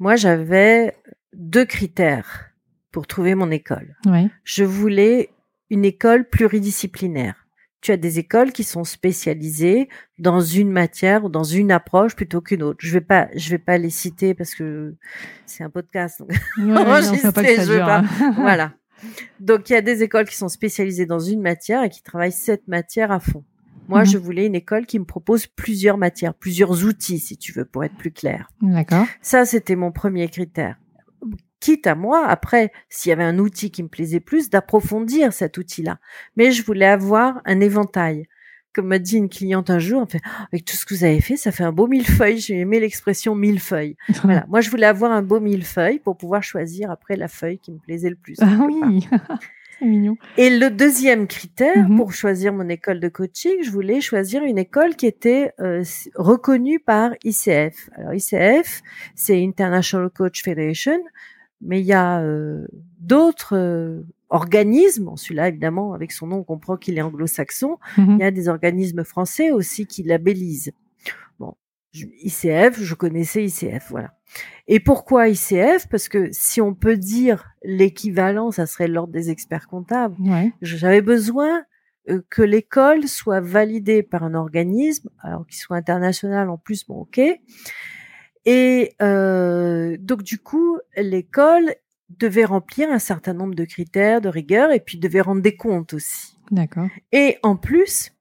[0.00, 0.96] moi j'avais
[1.32, 2.50] deux critères
[2.90, 3.94] pour trouver mon école.
[4.04, 4.28] Ouais.
[4.42, 5.30] Je voulais
[5.70, 7.46] une école pluridisciplinaire.
[7.82, 12.40] Tu as des écoles qui sont spécialisées dans une matière ou dans une approche plutôt
[12.40, 12.78] qu'une autre.
[12.82, 14.96] Je vais pas, je vais pas les citer parce que
[15.44, 16.18] c'est un podcast.
[16.18, 17.98] donc Ouais, non, pas que ça je veux dure, pas.
[18.20, 18.32] hein.
[18.36, 18.72] voilà.
[19.38, 22.32] Donc il y a des écoles qui sont spécialisées dans une matière et qui travaillent
[22.32, 23.44] cette matière à fond.
[23.88, 24.06] Moi, Mhm.
[24.06, 27.84] je voulais une école qui me propose plusieurs matières, plusieurs outils, si tu veux, pour
[27.84, 28.48] être plus clair.
[28.60, 29.06] D'accord.
[29.22, 30.76] Ça, c'était mon premier critère.
[31.60, 35.56] Quitte à moi, après, s'il y avait un outil qui me plaisait plus, d'approfondir cet
[35.56, 35.98] outil-là.
[36.36, 38.26] Mais je voulais avoir un éventail.
[38.74, 41.22] Comme m'a dit une cliente un jour, fait, Ah, avec tout ce que vous avez
[41.22, 42.38] fait, ça fait un beau millefeuille.
[42.38, 43.96] J'ai aimé l'expression millefeuille.
[44.22, 44.44] Voilà.
[44.48, 47.78] Moi, je voulais avoir un beau millefeuille pour pouvoir choisir après la feuille qui me
[47.78, 48.36] plaisait le plus.
[48.42, 49.08] Ah oui,
[49.78, 50.16] c'est mignon.
[50.36, 51.96] Et le deuxième critère Mhm.
[51.96, 55.82] pour choisir mon école de coaching, je voulais choisir une école qui était euh,
[56.14, 57.90] reconnue par ICF.
[57.96, 58.82] Alors ICF,
[59.14, 60.98] c'est International Coach Federation,
[61.60, 62.66] mais il y a euh,
[63.00, 65.12] d'autres euh, organismes.
[65.16, 67.78] Celui-là, évidemment, avec son nom, on comprend qu'il est anglo-saxon.
[67.96, 68.16] Mhm.
[68.18, 70.72] Il y a des organismes français aussi qui labellisent.
[71.38, 71.54] Bon,
[72.22, 74.12] ICF, je connaissais ICF, voilà.
[74.68, 79.68] Et pourquoi ICF Parce que si on peut dire l'équivalent, ça serait l'ordre des experts
[79.68, 80.16] comptables.
[80.20, 80.52] Ouais.
[80.60, 81.64] J'avais besoin
[82.08, 87.00] euh, que l'école soit validée par un organisme, alors qu'il soit international en plus, bon
[87.00, 87.20] ok.
[88.44, 91.74] Et euh, donc du coup, l'école
[92.10, 95.94] devait remplir un certain nombre de critères, de rigueur, et puis devait rendre des comptes
[95.94, 96.36] aussi.
[96.50, 96.88] D'accord.
[97.10, 98.12] Et en plus,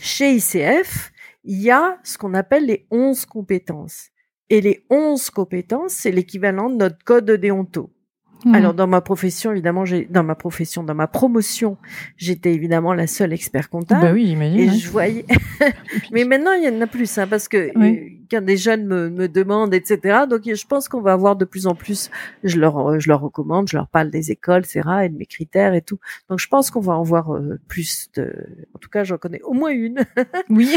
[0.00, 1.12] chez ICF,
[1.46, 4.10] il y a ce qu'on appelle les 11 compétences.
[4.50, 7.95] Et les 11 compétences, c'est l'équivalent de notre code de déonto.
[8.44, 8.54] Mhm.
[8.54, 11.78] Alors dans ma profession, évidemment, j'ai dans ma profession, dans ma promotion,
[12.16, 14.02] j'étais évidemment la seule expert comptable.
[14.02, 14.58] bah oui, j'imagine.
[14.60, 14.76] Et ouais.
[14.76, 15.24] je voyais.
[16.12, 17.96] Mais maintenant, il y en a plus, hein, parce que Oui.
[17.98, 20.24] euh, quand des jeunes me, me demandent, etc.
[20.28, 22.10] Donc, je pense qu'on va avoir de plus en plus.
[22.44, 24.82] Je leur, je leur recommande, je leur parle des écoles, etc.
[25.04, 25.98] et de mes critères et tout.
[26.28, 28.32] Donc, je pense qu'on va en voir euh, plus de.
[28.74, 30.04] En tout cas, j'en connais au moins une.
[30.50, 30.70] Oui.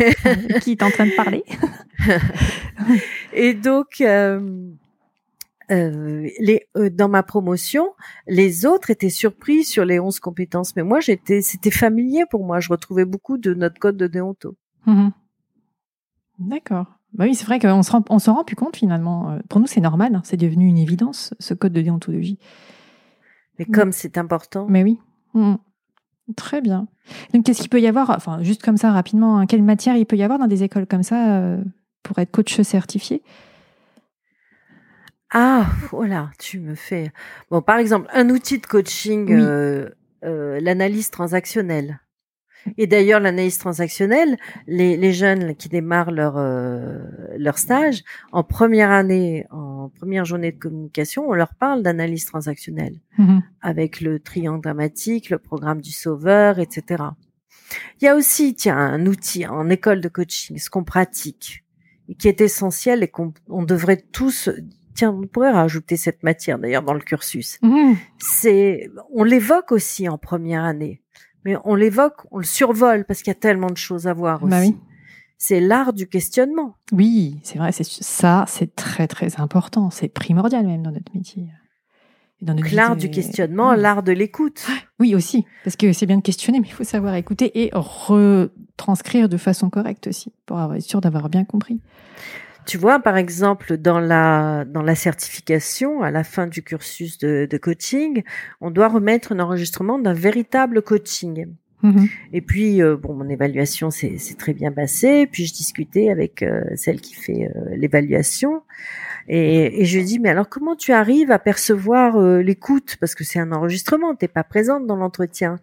[0.62, 1.44] Qui est en train de parler
[3.32, 4.40] Et donc, euh,
[5.70, 7.90] euh, les, euh, dans ma promotion,
[8.26, 12.60] les autres étaient surpris sur les 11 compétences, mais moi, j'étais, c'était familier pour moi.
[12.60, 14.56] Je retrouvais beaucoup de notre code de déonto.
[14.86, 15.12] Mhm.
[16.38, 16.86] D'accord.
[17.12, 19.32] Bah oui, c'est vrai qu'on se rend, on s'en rend plus compte finalement.
[19.32, 20.14] Euh, Pour nous, c'est normal.
[20.14, 20.22] hein.
[20.24, 22.38] C'est devenu une évidence, ce code de déontologie.
[23.58, 23.72] Mais Mm.
[23.72, 24.98] comme c'est important, Mais oui.
[25.34, 25.58] Mhm.
[26.36, 26.86] Très bien.
[27.34, 30.06] Donc, qu'est-ce qu'il peut y avoir, enfin, juste comme ça, rapidement, hein, quelle matière il
[30.06, 31.62] peut y avoir dans des écoles comme ça euh,
[32.04, 33.22] pour être coach certifié?
[35.32, 37.12] Ah, voilà, tu me fais.
[37.50, 39.40] Bon, par exemple, un outil de coaching, Oui.
[39.40, 39.88] euh,
[40.24, 42.00] euh, l'analyse transactionnelle.
[42.76, 46.98] Et d'ailleurs, l'analyse transactionnelle, les, les jeunes qui démarrent leur euh,
[47.38, 53.00] leur stage en première année, en première journée de communication, on leur parle d'analyse transactionnelle
[53.16, 53.42] Mhm.
[53.62, 57.02] avec le triangle dramatique, le programme du sauveur, etc.
[58.00, 61.64] Il y a aussi, tiens, un outil en école de coaching, ce qu'on pratique,
[62.10, 64.50] et qui est essentiel et qu'on on devrait tous,
[64.94, 67.58] tiens, on pourrait rajouter cette matière d'ailleurs dans le cursus.
[67.62, 67.96] Mhm.
[68.18, 71.00] C'est, on l'évoque aussi en première année,
[71.44, 74.42] mais on l'évoque, on le survole parce qu'il y a tellement de choses à voir
[74.42, 74.50] aussi.
[74.50, 74.76] Bah oui.
[75.42, 76.76] C'est l'art du questionnement.
[76.92, 81.46] Oui, c'est vrai, c'est ça, c'est très très important, c'est primordial même dans notre métier.
[82.42, 83.76] Et dans notre Donc, vie L'art de- du questionnement, Ouais.
[83.78, 84.66] l'art de l'écoute.
[84.98, 89.30] Oui, aussi, parce que c'est bien de questionner, mais il faut savoir écouter et retranscrire
[89.30, 91.80] de façon correcte aussi, pour être sûr d'avoir bien compris.
[92.66, 97.46] Tu vois, par exemple, dans la dans la certification, à la fin du cursus de,
[97.50, 98.22] de coaching,
[98.60, 101.46] on doit remettre un enregistrement d'un véritable coaching.
[101.82, 102.08] Mhm.
[102.32, 105.26] Et puis, euh, bon, mon évaluation s'est très bien passée.
[105.26, 108.62] Puis je discutais avec euh, celle qui fait euh, l'évaluation,
[109.28, 112.96] et, et je lui dis, mais alors comment tu arrives à percevoir l'écoute?
[113.00, 115.58] Parce que c'est un enregistrement, t'es pas présente dans l'entretien.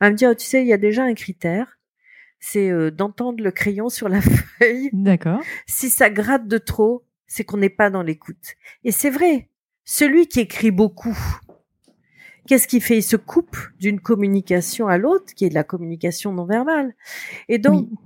[0.00, 1.78] Elle me dit, oh, tu sais, il y a déjà un critère,
[2.40, 4.20] c'est euh, d'entendre le crayon sur la
[4.60, 5.40] feuille D'accord.
[5.66, 8.54] si ça gratte de trop, c'est qu'on n'est pas dans l'écoute.
[8.84, 9.48] Et c'est vrai,
[9.84, 11.16] celui qui écrit beaucoup,
[12.46, 12.98] qu'est-ce qu'il fait?
[12.98, 16.94] Il se coupe d'une communication à l'autre, qui est de la communication non verbale.
[17.48, 17.96] Et donc, Oui.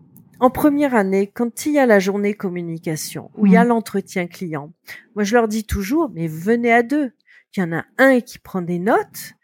[0.41, 3.69] en première année, quand il y a la journée communication, où il y a Mhm.
[3.69, 4.73] l'entretien client,
[5.15, 7.13] moi je leur dis toujours, mais venez à deux.
[7.57, 9.35] Il y en a un qui prend des notes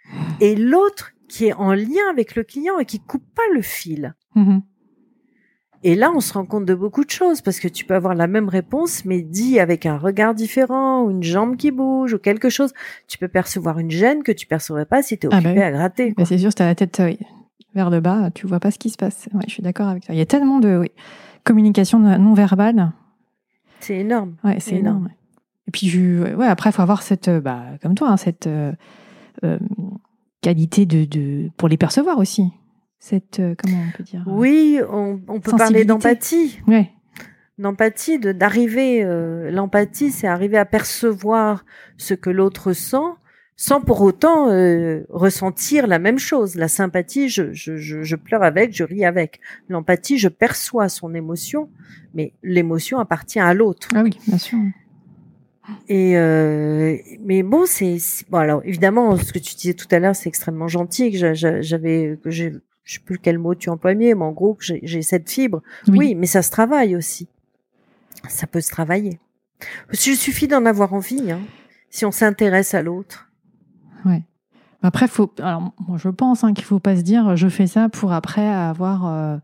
[0.41, 4.15] et l'autre qui est en lien avec le client et qui coupe pas le fil.
[4.37, 4.63] Mhm.
[5.83, 8.15] Et là, on se rend compte de beaucoup de choses parce que tu peux avoir
[8.15, 12.19] la même réponse, mais dit avec un regard différent, ou une jambe qui bouge, ou
[12.19, 12.73] quelque chose.
[13.09, 15.61] Tu peux percevoir une gêne que tu percevrais pas si tu es Ah occupé bah
[15.61, 15.63] oui.
[15.67, 16.15] à gratter.
[16.17, 17.13] Bah, c'est sûr, si tu as la tête euh,
[17.75, 19.29] vers le bas, tu vois pas ce qui se passe.
[19.35, 20.15] Ouais, je suis d'accord avec toi.
[20.15, 20.91] Il y a tellement de oui,
[21.45, 22.93] communication non verbale.
[23.81, 24.37] C'est énorme.
[24.43, 24.87] Ouais, c'est Énorme.
[24.87, 25.05] énorme.
[25.07, 25.13] ouais.
[25.69, 28.47] Et puis, je, ouais, après, il faut avoir cette, euh, bah, comme toi, hein, cette
[28.47, 28.73] euh,
[29.45, 29.59] euh,
[30.41, 32.51] qualité de, de, pour les percevoir aussi.
[32.99, 36.61] Cette, euh, comment on peut dire Oui, on, on peut parler d'empathie.
[36.67, 36.91] Ouais.
[37.59, 41.65] L'empathie, de- d'arriver, euh, l'empathie, c'est arriver à percevoir
[41.97, 42.97] ce que l'autre sent
[43.59, 46.57] sans pour autant euh, ressentir la même chose.
[46.57, 49.41] La sympathie, je, je, je, je pleure avec, je ris avec.
[49.71, 51.71] L'empathie, je perçois son émotion,
[52.13, 53.89] mais l'émotion appartient à l'autre.
[53.95, 54.59] Ah oui, bien sûr.
[55.89, 57.97] Et euh, mais bon, c'est
[58.31, 61.35] bon alors évidemment ce que tu disais tout à l'heure, c'est extrêmement gentil que j'a-
[61.35, 62.53] j'a- j'avais que j'ai
[62.87, 65.61] je sais plus quel mot tu employais, mais en gros que j'ai cette fibre.
[65.89, 66.15] Oui.
[66.15, 67.29] mais ça se travaille aussi.
[68.29, 69.21] Ça peut se travailler.
[69.91, 71.41] Il suffit d'en avoir envie, hein,
[71.91, 73.25] si on s'intéresse à l'autre.
[74.83, 75.33] Après, faut.
[75.41, 78.47] Alors, moi, je pense hein, qu'il faut pas se dire, je fais ça pour après
[78.47, 79.07] avoir.
[79.07, 79.37] euh,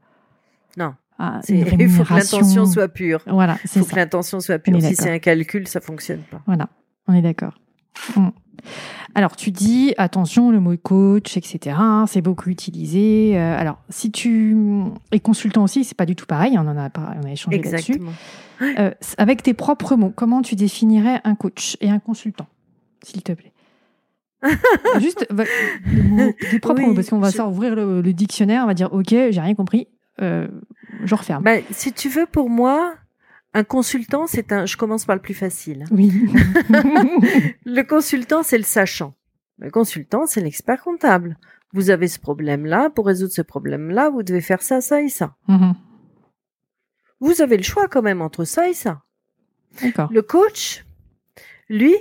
[0.77, 3.23] Non, ah, Il faut que l'intention soit pure.
[3.27, 4.81] Voilà, Il faut que l'intention soit pure.
[4.81, 6.43] Si c'est un calcul, ça fonctionne pas.
[6.47, 6.69] Voilà,
[7.09, 7.59] on est d'accord.
[8.15, 8.29] Mm.
[9.15, 13.33] Alors, tu dis, attention, le mot coach, etc., hein, c'est beaucoup utilisé.
[13.39, 14.57] Euh, alors, si tu
[15.11, 16.89] es consultant aussi, c'est pas du tout pareil, on en a,
[17.23, 18.01] on a échangé là-dessus.
[18.79, 22.47] Euh, avec tes propres mots, comment tu définirais un coach et un consultant,
[23.03, 23.53] s'il te plaît?
[25.01, 25.27] Juste
[26.51, 28.93] tes propres Oui, mots, parce qu'on va je- ouvrir le, le dictionnaire, on va dire,
[28.93, 29.89] ok, j'ai rien compris,
[30.21, 30.49] euh,
[31.05, 31.43] je referme.
[31.45, 32.95] Ben, si tu veux, pour moi,
[33.55, 34.67] un consultant, c'est un.
[34.67, 35.85] Je commence par le plus facile.
[35.91, 36.11] Oui.
[37.65, 39.15] Le consultant, c'est le sachant.
[39.59, 41.37] Le consultant, c'est l'expert comptable.
[41.73, 42.91] Vous avez ce problème-là.
[42.91, 45.37] Pour résoudre ce problème-là, vous devez faire ça, ça et ça.
[45.49, 45.75] Mhm.
[47.21, 49.03] Vous avez le choix quand même entre ça et ça.
[49.83, 50.09] D'accord.
[50.11, 50.85] Le coach,
[51.69, 51.95] lui,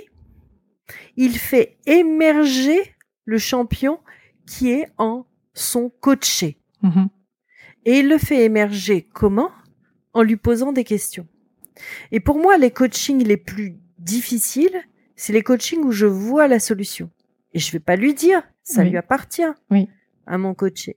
[1.16, 4.00] il fait émerger le champion
[4.46, 6.58] qui est en son coaché.
[6.82, 7.08] Mhm.
[7.84, 9.50] Et il le fait émerger comment?
[10.12, 11.26] En lui posant des questions.
[12.10, 14.80] Et pour moi, les coachings les plus difficiles,
[15.16, 17.10] c'est les coachings où je vois la solution.
[17.54, 18.90] Et je vais pas lui dire, ça Oui.
[18.90, 19.88] lui appartient Oui.
[20.26, 20.96] à mon coaché.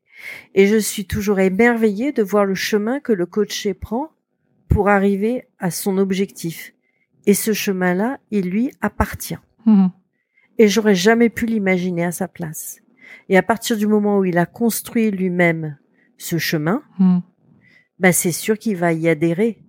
[0.53, 4.09] Et je suis toujours émerveillée de voir le chemin que le coaché prend
[4.69, 6.73] pour arriver à son objectif.
[7.25, 9.37] Et ce chemin-là, il lui appartient.
[9.65, 9.91] Mhm.
[10.57, 12.79] Et j'aurais jamais pu l'imaginer à sa place.
[13.29, 15.77] Et à partir du moment où il a construit lui-même
[16.17, 16.81] ce chemin,
[17.99, 19.59] bah c'est sûr qu'il va y adhérer.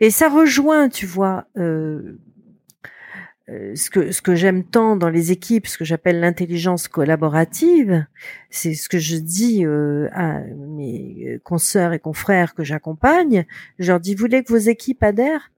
[0.00, 2.18] Et ça rejoint, tu vois, euh,
[3.48, 8.06] euh, ce que ce que j'aime tant dans les équipes, ce que j'appelle l'intelligence collaborative,
[8.50, 13.46] c'est ce que je dis euh, à mes consoeurs et confrères que j'accompagne.
[13.78, 15.50] Je leur dis, vous voulez que vos équipes adhèrent?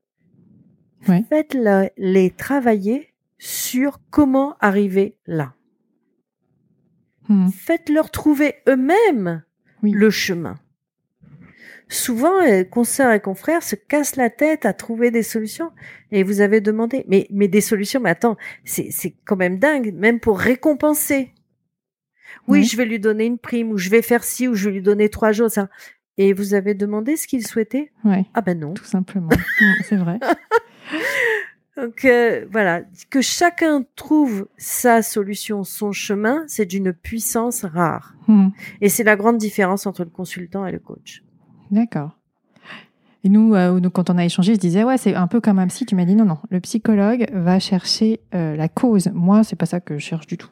[1.08, 1.24] Ouais.
[1.28, 5.54] Faites-les travailler sur comment arriver là.
[7.28, 7.50] Mhm.
[7.50, 9.42] Faites-leur trouver eux-mêmes
[9.82, 9.92] Oui.
[9.92, 10.58] le chemin.
[11.92, 15.72] Souvent, les consoeurs et confrères se cassent la tête à trouver des solutions.
[16.12, 19.92] Et vous avez demandé, mais, mais des solutions, mais attends, c'est, c'est quand même dingue,
[19.94, 21.32] même pour récompenser.
[22.46, 24.76] Oui, je vais lui donner une prime, ou je vais faire ci, ou je vais
[24.76, 25.68] lui donner trois jours, ça.
[26.16, 27.90] Et vous avez demandé ce qu'il souhaitait?
[28.04, 28.72] Ouais, Ah ben non.
[28.74, 29.30] tout simplement.
[29.84, 30.20] C'est vrai.
[31.76, 38.14] Donc euh, voilà, que chacun trouve sa solution, son chemin, c'est d'une puissance rare.
[38.28, 38.52] Mhm.
[38.80, 41.22] Et c'est la grande différence entre le consultant et le coach.
[41.70, 42.10] D'accord.
[43.22, 45.58] Et nous, euh, nous, quand on a échangé, je disais, ouais, c'est un peu comme
[45.58, 45.84] un psy.
[45.84, 49.10] Tu m'as dit, non, non, le psychologue va chercher euh, la cause.
[49.12, 50.48] Moi, c'est pas ça que je cherche du tout.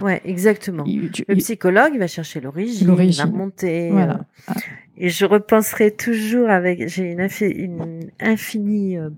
[0.00, 0.84] Ouais, exactement.
[0.86, 3.24] Il- tu- Le il- psychologue, il va chercher l'origine, L'origine.
[3.24, 3.90] la remontée.
[3.90, 4.20] Voilà.
[4.50, 4.52] euh,
[4.98, 9.10] et je repenserai toujours avec, j'ai une, infi- une infinie euh,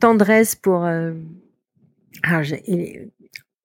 [0.00, 1.12] tendresse pour, euh,
[2.22, 3.10] ah, j'ai- il-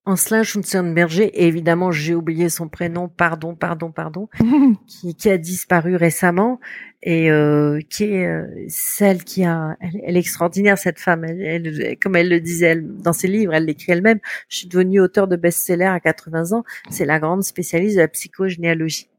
[0.06, 4.28] Ancelin Schunzenberger, et évidemment, j'ai oublié son prénom, pardon, pardon, pardon,
[4.88, 6.60] qui, qui a disparu récemment
[7.04, 11.26] et euh, qui est euh, celle qui a, elle, elle est extraordinaire cette femme.
[11.26, 14.20] Elle, elle- comme elle le disait elle, dans ses livres, elle l'écrit elle-même.
[14.48, 16.64] Je suis devenue auteur de best-seller à 80 ans.
[16.90, 19.10] C'est la grande spécialiste de la psychogénéalogie.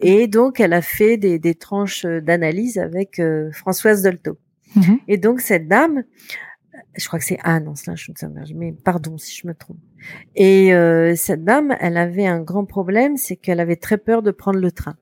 [0.00, 4.36] Et donc, elle a fait des, des tranches d'analyse avec euh, Françoise Dolto.
[4.76, 4.98] Mhm.
[5.08, 6.04] Et donc, cette dame,
[6.96, 9.78] je crois que c'est Anne Schutzenberg, mais pardon si je me trompe.
[10.34, 14.30] Et euh, cette dame, elle avait un grand problème, c'est qu'elle avait très peur de
[14.30, 14.96] prendre le train.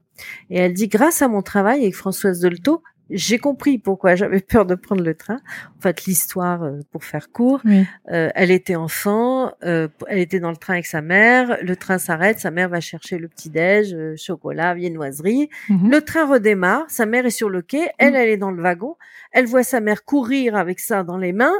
[0.51, 4.65] Et elle dit, grâce à mon travail avec Françoise Dolto, j'ai compris pourquoi j'avais peur
[4.65, 5.41] de prendre le train.
[5.79, 7.85] En fait, l'histoire, euh, pour faire court, Oui.
[8.11, 11.99] euh, elle était enfant, euh, elle était dans le train avec sa mère, le train
[11.99, 15.91] s'arrête, sa mère va chercher le petit-déj, euh, chocolat, viennoiserie, Mhm.
[15.91, 18.97] le train redémarre, sa mère est sur le quai, elle, elle est dans le wagon,
[19.33, 21.55] elle voit sa mère courir avec ça dans les mains,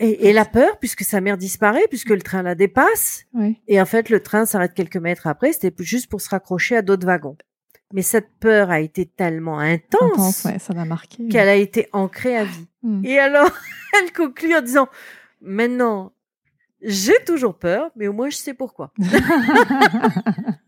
[0.00, 3.60] et, et la peur, puisque sa mère disparaît, puisque le train la dépasse, Oui.
[3.66, 6.82] et en fait, le train s'arrête quelques mètres après, c'était juste pour se raccrocher à
[6.82, 7.36] d'autres wagons.
[7.92, 11.26] Mais cette peur a été tellement intense Intense, ouais, ça m'a marqué.
[11.28, 12.66] qu'elle a été ancrée à vie.
[12.82, 13.02] Hmm.
[13.04, 13.50] Et alors,
[13.98, 14.88] elle conclut en disant,
[15.40, 16.12] maintenant,
[16.82, 18.92] j'ai toujours peur, mais au moins je sais pourquoi.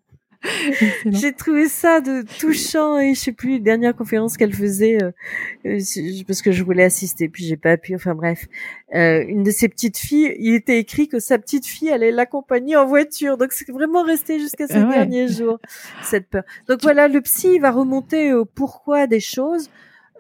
[1.07, 5.11] J'ai trouvé ça de touchant et je sais plus dernière conférence qu'elle faisait euh,
[5.67, 5.79] euh,
[6.27, 8.47] parce que je voulais assister puis j'ai pas pu enfin bref
[8.95, 12.77] euh, une de ses petites filles il était écrit que sa petite fille allait l'accompagner
[12.77, 14.95] en voiture donc c'est vraiment resté jusqu'à ces Ah ouais.
[14.95, 15.59] derniers jours
[16.03, 19.69] cette peur donc voilà le psy va remonter au pourquoi des choses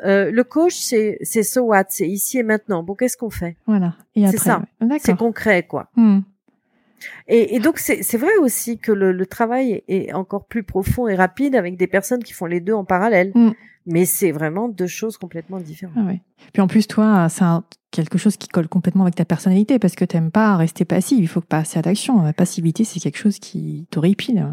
[0.03, 3.57] Euh, le coach c'est c'est so what c'est ici et maintenant bon qu'est-ce qu'on fait?
[3.67, 3.95] Voilà.
[4.17, 4.63] C'est ça.
[4.81, 4.99] ouais.
[4.99, 6.21] c'est concret quoi Hmm.
[7.29, 11.15] Et, et donc c'est vrai aussi que le, le travail est encore plus profond et
[11.15, 13.33] rapide avec des personnes qui font les deux en parallèle.
[13.35, 13.51] Mm.
[13.87, 15.97] Mais c'est vraiment deux choses complètement différentes.
[15.99, 16.21] Ah ouais.
[16.53, 17.45] Puis en plus, toi, c'est
[17.91, 21.19] quelque chose qui colle complètement avec ta personnalité parce que t'aimes pas rester passive.
[21.19, 22.23] Il faut passer à l'action.
[22.23, 24.47] La passivité, c'est quelque chose qui t'horripile.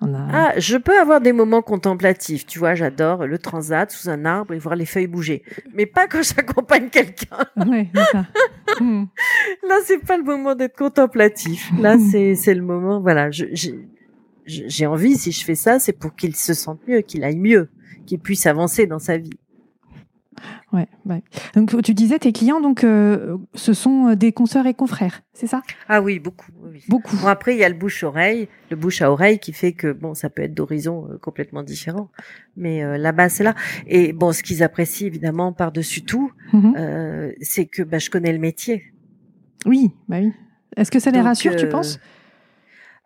[0.00, 0.28] On a...
[0.32, 2.46] Ah, je peux avoir des moments contemplatifs.
[2.46, 5.42] Tu vois, j'adore le transat sous un arbre et voir les feuilles bouger.
[5.74, 7.38] Mais pas quand j'accompagne quelqu'un.
[7.56, 8.26] C'est ça.
[8.80, 9.06] Hmm.
[9.68, 11.70] Là, c'est pas le moment d'être contemplatif.
[11.80, 13.00] Là, c'est c'est le moment.
[13.00, 15.16] Voilà, j'ai envie.
[15.16, 17.68] Si je fais ça, c'est pour qu'il se sente mieux, qu'il aille mieux,
[18.06, 19.38] qu'il puisse avancer dans sa vie.
[20.70, 21.22] Ouais, ouais.
[21.54, 25.62] Donc tu disais tes clients, donc euh, ce sont des consoeurs et confrères, c'est ça?
[25.88, 26.50] Ah oui, beaucoup.
[26.62, 26.82] oui.
[26.88, 27.16] Beaucoup.
[27.16, 30.12] Bon, après, il y a le bouche-oreille, le bouche à oreille qui fait que, bon,
[30.12, 32.10] ça peut être d'horizons euh, complètement différents.
[32.56, 33.54] Mais euh, là-bas, c'est là.
[33.86, 36.74] Et bon, ce qu'ils apprécient, évidemment, par-dessus tout, Mhm.
[36.76, 38.84] euh, c'est que bah, je connais le métier.
[39.64, 40.32] Oui, bah oui.
[40.76, 41.98] Est-ce que ça les Donc, rassure, tu euh, penses?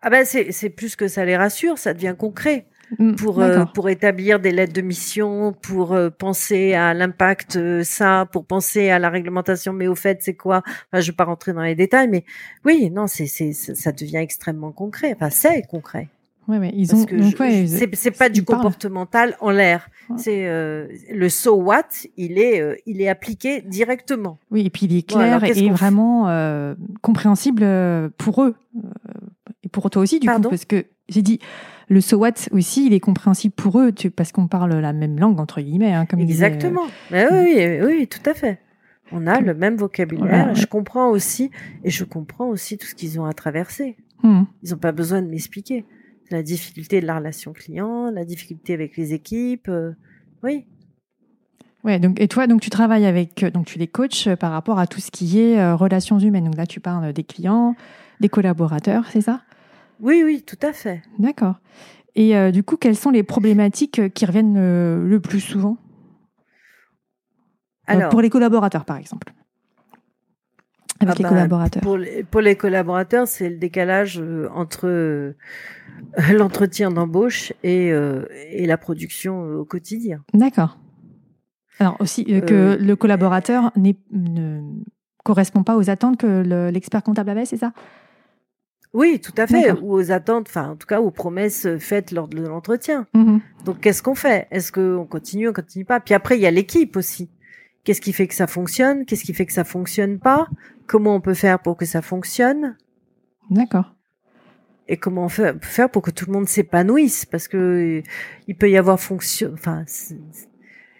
[0.01, 2.67] Ah ben, c'est c'est plus que ça les rassure, ça devient concret.
[2.99, 7.83] Hmm, Pour, euh, pour établir des lettres de mission, pour euh, penser à l'impact, euh,
[7.83, 10.61] ça, pour penser à la réglementation, mais au fait, c'est quoi?
[10.91, 12.23] Enfin, Je vais pas rentrer dans les détails, mais
[12.65, 15.13] oui, non, c'est c'est ça devient extrêmement concret.
[15.15, 16.09] Enfin, c'est concret.
[16.47, 16.71] Ouais, ouais.
[16.75, 17.05] Ils Parce ont.
[17.05, 18.57] que donc, je- ouais, je- c'est c'est pas du parlent.
[18.59, 19.87] comportemental en l'air.
[20.09, 20.17] Ouais.
[20.19, 21.83] C'est euh, le so what,
[22.17, 24.37] il est euh, il est appliqué directement.
[24.51, 28.55] Oui, et puis il est alors, clair et vraiment euh, compréhensible euh, pour eux.
[28.75, 28.79] Euh,
[29.63, 30.49] Et pour toi aussi, du Pardon?
[30.49, 31.39] coup, parce que j'ai dit,
[31.89, 35.19] le so what aussi, il est compréhensible pour eux, tu, parce qu'on parle la même
[35.19, 35.93] langue, entre guillemets.
[35.93, 36.83] Hein, comme disait, euh, Exactement.
[37.11, 38.59] Mais oui, oui, oui, tout à fait.
[39.11, 40.47] On a le même vocabulaire.
[40.47, 40.55] Ouais.
[40.55, 41.51] Je comprends aussi
[41.83, 43.97] et je comprends aussi tout ce qu'ils ont à traverser.
[44.23, 44.43] hmm.
[44.63, 45.85] Ils n'ont pas besoin de m'expliquer.
[46.31, 49.67] La difficulté de la relation client, la difficulté avec les équipes.
[49.69, 49.91] euh,
[50.41, 50.65] oui.
[51.83, 54.51] Ouais, donc, et toi, donc tu travailles avec, euh, donc tu les coaches euh, par
[54.51, 56.45] rapport à tout ce qui est euh, relations humaines.
[56.45, 57.75] Donc là, tu parles des clients,
[58.21, 59.41] des collaborateurs, c'est ça?
[59.99, 61.01] Oui, oui, tout à fait.
[61.19, 61.55] D'accord.
[62.15, 65.77] Et euh, du coup, quelles sont les problématiques euh, qui reviennent euh, le plus souvent?
[67.87, 69.33] Alors, Pour les collaborateurs, par exemple.
[70.99, 71.81] Avec Ah les bah, collaborateurs.
[71.81, 75.33] Pour les, pour les collaborateurs, c'est le décalage entre
[76.33, 80.23] l'entretien d'embauche et, euh, et la production au quotidien.
[80.33, 80.77] D'accord.
[81.79, 84.61] Alors aussi que le collaborateur ne
[85.23, 87.73] correspond pas aux attentes que le- l'expert comptable avait, c'est ça?
[88.93, 89.71] Oui, tout à fait.
[89.71, 93.07] Ou aux attentes, enfin, en tout cas, aux promesses faites lors de l'entretien.
[93.15, 93.41] Mhm.
[93.65, 94.47] Donc, qu'est-ce qu'on fait?
[94.51, 95.99] Est-ce qu'on continue, on continue pas?
[95.99, 97.29] Puis après, il y a l'équipe aussi.
[97.83, 99.05] Qu'est-ce qui fait que ça fonctionne?
[99.05, 100.47] Qu'est-ce qui fait que ça fonctionne pas?
[100.85, 102.77] Comment on peut faire pour que ça fonctionne?
[103.49, 103.95] D'accord.
[104.87, 107.25] Et comment on peut faire pour que tout le monde s'épanouisse?
[107.25, 108.03] Parce que euh,
[108.47, 109.85] il peut y avoir fonction, enfin,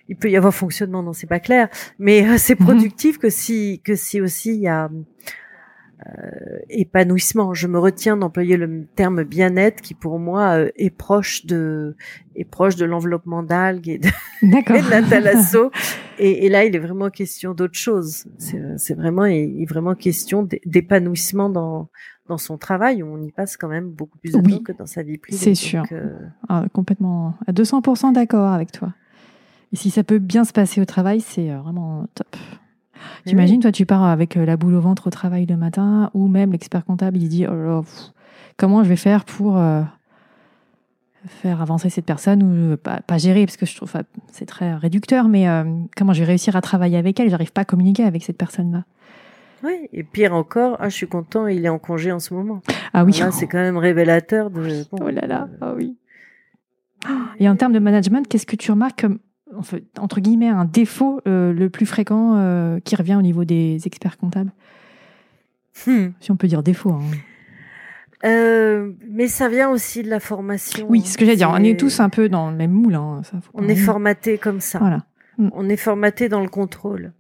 [0.09, 1.69] il peut y avoir fonctionnement, non, c'est pas clair.
[1.99, 2.65] Mais euh, c'est Mhm.
[2.65, 4.89] productif que si que si aussi il y a
[6.07, 7.53] euh, épanouissement.
[7.53, 11.95] Je me retiens d'employer le terme bien-être qui pour moi euh, est proche de
[12.35, 14.07] est proche de l'enveloppement d'algues et de,
[14.41, 15.69] de.
[16.19, 18.25] Et, et là, il est vraiment question d'autre chose.
[18.77, 21.89] C'est vraiment il est vraiment question d'é- d'épanouissement dans
[22.27, 23.01] dans son travail.
[23.03, 25.17] où On y passe quand même beaucoup plus de Oui, temps que dans sa vie
[25.17, 25.37] privée.
[25.37, 25.83] c'est sûr.
[25.91, 26.09] euh,
[26.49, 28.93] Ah, complètement à 200% d'accord avec toi.
[29.71, 32.27] Et si ça peut bien se passer au travail, c'est euh, vraiment top.
[33.25, 36.27] T'imagines, toi, tu pars avec euh, la boule au ventre au travail le matin, ou
[36.27, 38.11] même l'expert comptable, il se dit, oh pff,
[38.57, 39.81] comment je vais faire pour euh,
[41.27, 44.45] faire avancer cette personne, ou euh, pas, pas gérer, parce que je trouve enfin, c'est
[44.45, 45.63] très réducteur, mais euh,
[45.95, 47.29] comment je vais réussir à travailler avec elle?
[47.29, 48.83] J'arrive pas à communiquer avec cette personne-là.
[49.63, 52.61] Oui, et pire encore, ah, je suis content, il est en congé en ce moment.
[52.93, 53.13] Ah oui.
[53.31, 54.83] C'est quand même révélateur de.
[54.91, 55.95] bon, Oh là là, ah oui.
[57.39, 59.19] Et en termes de management, qu'est-ce que tu remarques comme,
[59.99, 64.17] entre guillemets, un défaut euh, le plus fréquent euh, qui revient au niveau des experts
[64.17, 64.51] comptables
[65.87, 66.07] hmm.
[66.19, 66.91] Si on peut dire défaut.
[66.91, 67.01] hein.
[68.25, 70.85] Euh, mais ça vient aussi de la formation.
[70.89, 71.49] Oui, ce que j'allais dire.
[71.51, 72.95] On est tous un peu dans le même moule.
[72.95, 74.79] hein, ça, faut On est formaté comme ça.
[74.79, 75.05] Voilà.
[75.37, 77.11] On est formaté dans le contrôle.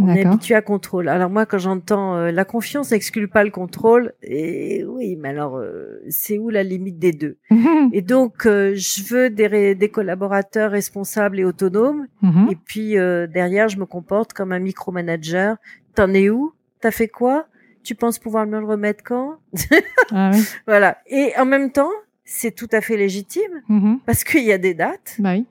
[0.00, 1.08] On est habitué à contrôle.
[1.08, 5.56] Alors moi, quand j'entends euh, la confiance n'exclut pas le contrôle, et oui, mais alors
[5.56, 7.36] euh, c'est où la limite des deux?
[7.92, 12.48] Et donc, euh, je veux des, des collaborateurs responsables et autonomes, Mhm.
[12.50, 15.56] et puis euh, derrière, je me comporte comme un micromanager.
[15.94, 16.52] T'en es où?
[16.80, 17.46] T'as fait quoi?
[17.82, 19.38] Tu penses pouvoir me le remettre quand?
[20.12, 20.40] Ah oui.
[20.66, 20.98] Voilà.
[21.06, 21.90] Et en même temps,
[22.24, 24.00] c'est tout à fait légitime Mhm.
[24.06, 25.46] parce qu'il y a des dates, Bah oui.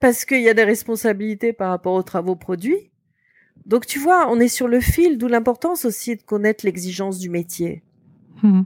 [0.00, 2.90] parce qu'il y a des responsabilités par rapport aux travaux produits.
[3.68, 7.28] Donc tu vois, on est sur le fil, d'où l'importance aussi de connaître l'exigence du
[7.30, 7.82] métier.
[8.42, 8.64] Mhm.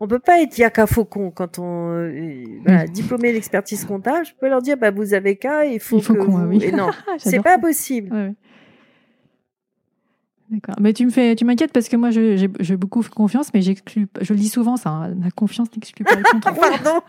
[0.00, 4.26] On peut pas être yaka faucon quand on euh, voilà, diplômé d'expertise comptable.
[4.26, 6.46] Je peux leur dire bah vous avez qu'à, il faut Il faut que qu'on- vous...
[6.48, 6.64] oui.
[6.64, 7.58] Et non, Ah, c'est pas ça.
[7.60, 8.12] possible.
[8.12, 8.34] Ouais, ouais.
[10.50, 10.74] D'accord.
[10.80, 14.06] Mais tu me fais, tu m'inquiètes parce que moi, j'ai beaucoup confiance, mais j'exclus.
[14.20, 14.90] Je le dis souvent, ça.
[14.90, 16.54] hein, la confiance n'exclut pas le Ah, contrôle.
[16.82, 17.00] pardon.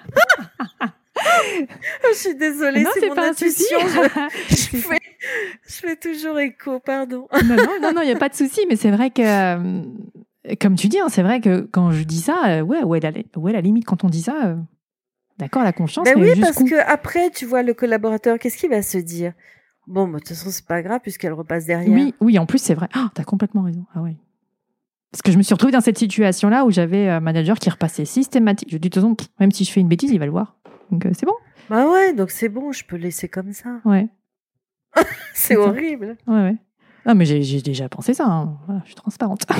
[1.15, 3.77] je suis désolée, c'est mon pas intuition.
[3.79, 4.99] Je, je fais,
[5.67, 7.27] je fais toujours écho, pardon.
[7.45, 9.83] non, non, non, il n'y a pas de souci, mais c'est vrai que, euh,
[10.59, 13.11] comme tu dis, hein, c'est vrai que quand je dis ça, euh, ouais, ouais, la,
[13.37, 14.55] ouais, la limite quand on dit ça, euh,
[15.37, 18.69] d'accord, la confiance, Ben mais oui, parce que après, tu vois le collaborateur, qu'est-ce qu'il
[18.69, 19.33] va se dire?
[19.85, 21.91] Bon, bah, de toute façon, c'est pas grave puisqu'elle repasse derrière.
[21.93, 22.87] Oui, oui, en plus, c'est vrai.
[22.93, 23.85] Ah, t'as complètement raison.
[23.93, 24.15] Ah ouais.
[25.11, 28.05] Parce que je me suis retrouvée dans cette situation-là où j'avais un manager qui repassait
[28.05, 28.69] systématique.
[28.71, 30.55] Je dis, de toute façon, même si je fais une bêtise, il va le voir.
[30.91, 31.35] Donc, euh, c'est bon.
[31.69, 33.79] Bah ouais, donc c'est bon, je peux laisser comme ça.
[33.85, 34.07] Ouais,
[35.33, 36.17] C'est horrible.
[36.27, 36.55] ouais, ouais.
[37.05, 38.25] Ah, mais j'ai déjà pensé ça.
[38.27, 38.57] hein.
[38.65, 39.45] Voilà, je suis transparente.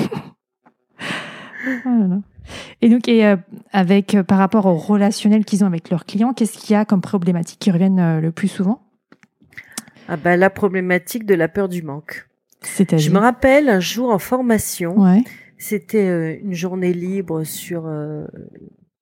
[1.86, 2.20] Oh.
[2.82, 3.36] Et donc, et, euh,
[3.72, 6.84] avec, euh, par rapport au relationnel qu'ils ont avec leurs clients, qu'est-ce qu'il y a
[6.84, 8.82] comme problématiques qui reviennent euh, le plus souvent?
[10.08, 12.28] Ah bah la problématique de la peur du manque.
[12.62, 15.22] Je me rappelle un jour en formation, Ouais.
[15.56, 17.84] c'était une journée libre sur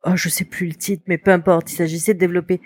[0.05, 2.61] oh je sais plus le titre mais peu importe, il s'agissait de développer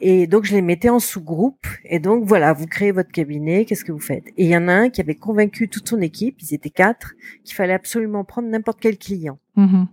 [0.00, 3.84] et donc je les mettais en sous-groupe et donc voilà, vous créez votre cabinet, qu'est-ce
[3.84, 4.28] que vous faites?
[4.36, 7.14] Et il y en a un qui avait convaincu toute son équipe, ils étaient quatre,
[7.44, 9.38] qu'il fallait absolument prendre n'importe quel client.
[9.56, 9.88] Mhm.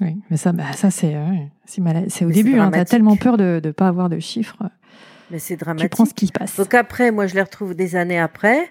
[0.00, 1.50] Oui, mais ça, bah, ça c'est euh, ouais,
[2.08, 4.62] c'est au Mais début, hein, t'as tellement peur de ne pas avoir de chiffres.
[5.30, 5.90] Mais c'est Tu dramatique.
[5.90, 6.56] prends ce qui se passe.
[6.56, 8.68] Donc après, moi, je les retrouve des années après,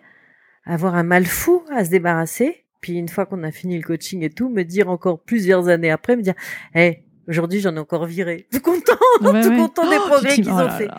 [0.65, 2.65] avoir un mal fou à se débarrasser.
[2.81, 5.91] Puis une fois qu'on a fini le coaching et tout, me dire encore plusieurs années
[5.91, 6.33] après, me dire,
[6.73, 8.47] hé, aujourd'hui, j'en ai encore viré.
[8.51, 9.57] Tout content, Ouais, tout ouais.
[9.57, 10.87] content des Oh, progrès qu'ils ont oh là fait.
[10.87, 10.97] là.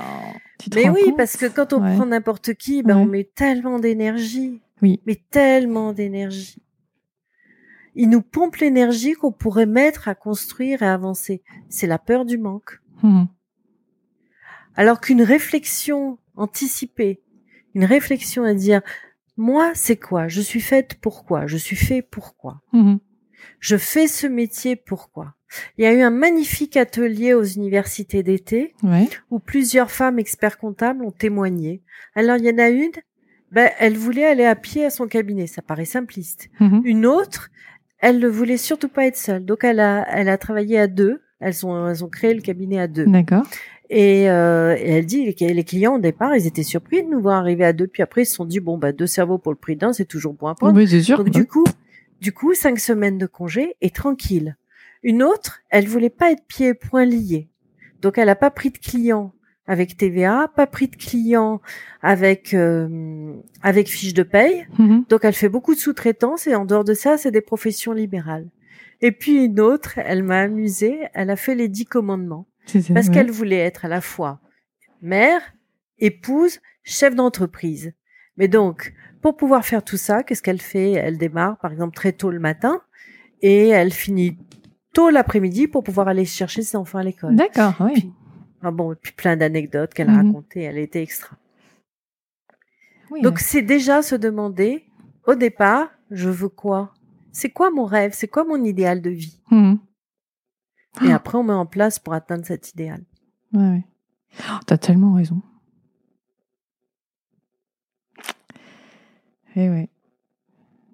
[0.58, 1.94] Tu te Mais oui, parce que quand on Ouais.
[1.96, 4.60] prend n'importe qui, ben, on met tellement d'énergie.
[4.82, 5.00] Oui.
[5.06, 6.62] Mais tellement d'énergie.
[7.94, 11.42] Il nous pompe l'énergie qu'on pourrait mettre à construire et avancer.
[11.68, 12.80] C'est la peur du manque.
[13.02, 13.26] Mhm.
[14.76, 17.20] Alors qu'une réflexion anticipée,
[17.74, 18.80] une réflexion à dire,
[19.36, 20.28] moi, c'est quoi?
[20.28, 22.98] Je suis faite pourquoi Je suis fait pourquoi Mhm.
[23.60, 25.34] Je fais ce métier pourquoi?
[25.78, 29.08] Il y a eu un magnifique atelier aux universités d'été Ouais.
[29.30, 31.82] où plusieurs femmes experts comptables ont témoigné.
[32.14, 32.92] Alors, il y en a une,
[33.52, 35.46] ben, elle voulait aller à pied à son cabinet.
[35.46, 36.48] Ça paraît simpliste.
[36.60, 36.82] Mhm.
[36.84, 37.50] Une autre,
[37.98, 39.44] elle ne voulait surtout pas être seule.
[39.44, 41.20] Donc, elle a, elle a travaillé à deux.
[41.40, 43.06] Elles ont, elles ont créé le cabinet à deux.
[43.06, 43.44] D'accord.
[43.92, 47.20] Et, euh, et elle dit les, les clients au départ, ils étaient surpris de nous
[47.20, 49.50] voir arriver à deux, puis après ils se sont dit bon bah deux cerveaux pour
[49.50, 50.76] le prix d'un, c'est toujours bon à prendre.
[50.76, 51.16] Oui, c'est sûr.
[51.18, 51.64] Donc du coup,
[52.20, 54.56] du coup cinq semaines de congé et tranquille.
[55.02, 57.48] Une autre, elle voulait pas être pieds et poings liés,
[58.02, 59.32] donc elle a pas pris de clients
[59.66, 61.60] avec TVA, pas pris de clients
[62.02, 65.04] avec euh, avec fiche de paye, Mhm.
[65.08, 68.48] donc elle fait beaucoup de sous-traitance et en dehors de ça, c'est des professions libérales.
[69.00, 72.46] Et puis une autre, elle m'a amusée, elle a fait les dix commandements.
[72.66, 73.14] Ça, Parce ouais.
[73.14, 74.40] qu'elle voulait être à la fois
[75.02, 75.40] mère,
[75.98, 77.92] épouse, chef d'entreprise.
[78.36, 78.92] Mais donc,
[79.22, 80.92] pour pouvoir faire tout ça, qu'est-ce qu'elle fait?
[80.92, 82.80] Elle démarre, par exemple, très tôt le matin
[83.42, 84.38] et elle finit
[84.92, 87.36] tôt l'après-midi pour pouvoir aller chercher ses enfants à l'école.
[87.36, 87.92] D'accord, oui.
[87.94, 88.12] Puis-
[88.62, 90.26] Ah bon, et puis plein d'anecdotes qu'elle a Mhm.
[90.28, 91.36] racontées, elle était extra.
[93.10, 94.84] Oui, Donc, c'est déjà se demander,
[95.26, 96.92] au départ, je veux quoi?
[97.32, 98.12] C'est quoi mon rêve?
[98.14, 99.40] C'est quoi mon idéal de vie?
[99.50, 99.78] Mhm.
[101.06, 103.02] Et après, on met en place pour atteindre cet idéal.
[103.52, 103.84] Ouais, ouais.
[104.50, 105.40] Oh, T'as tellement raison.
[109.56, 109.88] Eh ouais.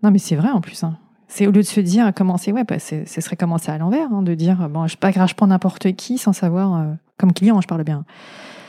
[0.03, 0.83] Non, mais c'est vrai en plus.
[0.85, 0.99] hein.
[1.29, 4.13] C'est au lieu de se dire commencer, ouais, bah, c'est- ce serait commencer à l'envers,
[4.13, 7.33] hein, de dire bon, je pas grave, je prends n'importe qui sans savoir, euh, comme
[7.33, 8.05] client, je parle bien,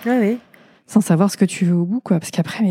[0.06, 0.40] Ah oui.
[0.88, 2.20] sans savoir ce que tu veux au bout, quoi.
[2.20, 2.64] Parce qu'après,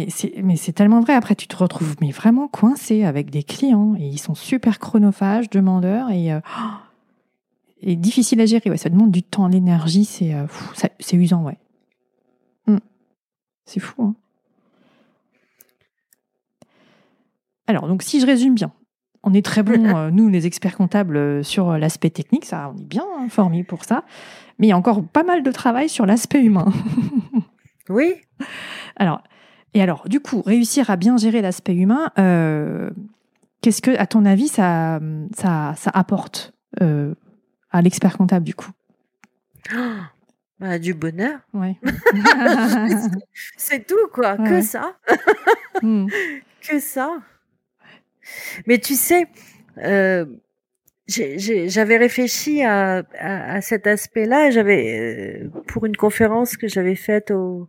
[0.43, 1.15] mais c'est, tellement vrai.
[1.15, 5.49] Après, tu te retrouves mais vraiment coincé avec des clients et ils sont super chronophages,
[5.51, 6.41] demandeurs et, euh,
[7.81, 8.71] et difficile à gérer.
[8.71, 10.47] Ouais, ça demande du temps, l'énergie, c'est, euh,
[10.99, 11.59] c'est usant, ouais.
[12.67, 12.79] Hmm.
[13.67, 14.03] C'est fou.
[14.03, 14.15] Hein.
[17.67, 18.73] Alors, donc, si je résume bien,
[19.23, 22.73] on est très bons, euh, nous, les experts comptables, euh, sur euh, l'aspect technique, ça,
[22.75, 24.05] on est bien formés pour ça.
[24.59, 26.73] Mais il y a encore pas mal de travail sur l'aspect humain.
[27.89, 28.15] Oui.
[28.97, 29.23] Alors,
[29.73, 32.91] Et alors, du coup, réussir à bien gérer l'aspect humain, euh,
[33.61, 34.99] qu'est-ce que, à ton avis, ça,
[35.37, 38.71] ça, ça apporte à l'expert comptable, du coup?
[40.59, 41.39] Bah, du bonheur.
[41.53, 41.77] Ouais.
[43.57, 44.35] C'est tout, quoi.
[44.35, 44.97] Ouais, que ça.
[45.83, 46.07] Hmm.
[46.67, 47.19] que ça.
[48.67, 49.27] Mais tu sais,
[49.79, 50.25] euh,
[51.09, 54.51] j'avais réfléchi à, à, à cet aspect-là.
[54.51, 57.69] J'avais euh, pour une conférence que j'avais faite au,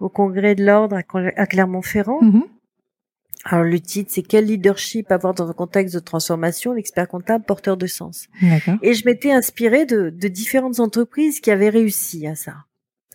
[0.00, 2.22] au congrès de l'ordre à, Cler- à Clermont-Ferrand.
[2.22, 2.44] Mhm.
[3.44, 6.72] Alors le titre, c'est quel leadership avoir dans un contexte de transformation?
[6.72, 8.26] L'expert comptable porteur de sens.
[8.82, 12.54] Et je m'étais inspirée de, de différentes entreprises qui avaient réussi à ça,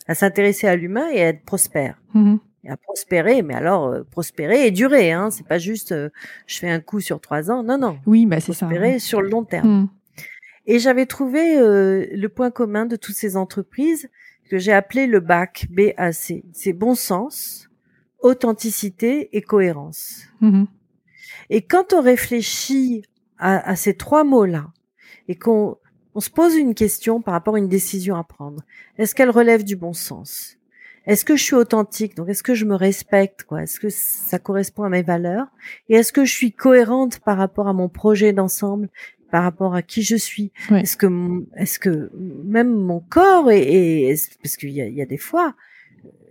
[0.07, 1.99] à s'intéresser à l'humain et à être prospères.
[2.13, 2.39] Mhm.
[2.65, 5.29] Et à prospérer, mais alors euh, prospérer et durer, hein.
[5.31, 6.09] C'est pas juste euh,
[6.47, 8.65] je fais un coup sur trois ans, non non, Oui, bah c'est ça.
[8.67, 9.67] prospérer sur le long terme.
[9.81, 9.87] Hmm.
[10.65, 14.09] Et j'avais trouvé euh, le point commun de toutes ces entreprises
[14.49, 16.45] que j'ai appelé le BAC, B-A-C.
[16.53, 17.69] C'est bon sens,
[18.21, 20.23] authenticité et cohérence.
[20.41, 20.67] Mhm.
[21.49, 23.03] Et quand on réfléchit
[23.37, 24.67] à, à ces trois mots-là
[25.27, 25.77] et qu'on
[26.15, 28.63] on se pose une question par rapport à une décision à prendre,
[28.97, 30.57] est-ce qu'elle relève du bon sens?
[31.05, 32.15] Est-ce que je suis authentique?
[32.15, 33.63] Donc est-ce que je me respecte quoi?
[33.63, 35.47] Est-ce que ça correspond à mes valeurs?
[35.89, 38.89] Et est-ce que je suis cohérente par rapport à mon projet d'ensemble
[39.31, 40.51] par rapport à qui je suis?
[40.71, 41.07] Est-ce que
[41.57, 42.11] est-ce que
[42.45, 43.61] même mon corps est,
[44.11, 45.55] est- parce qu'il y y a des fois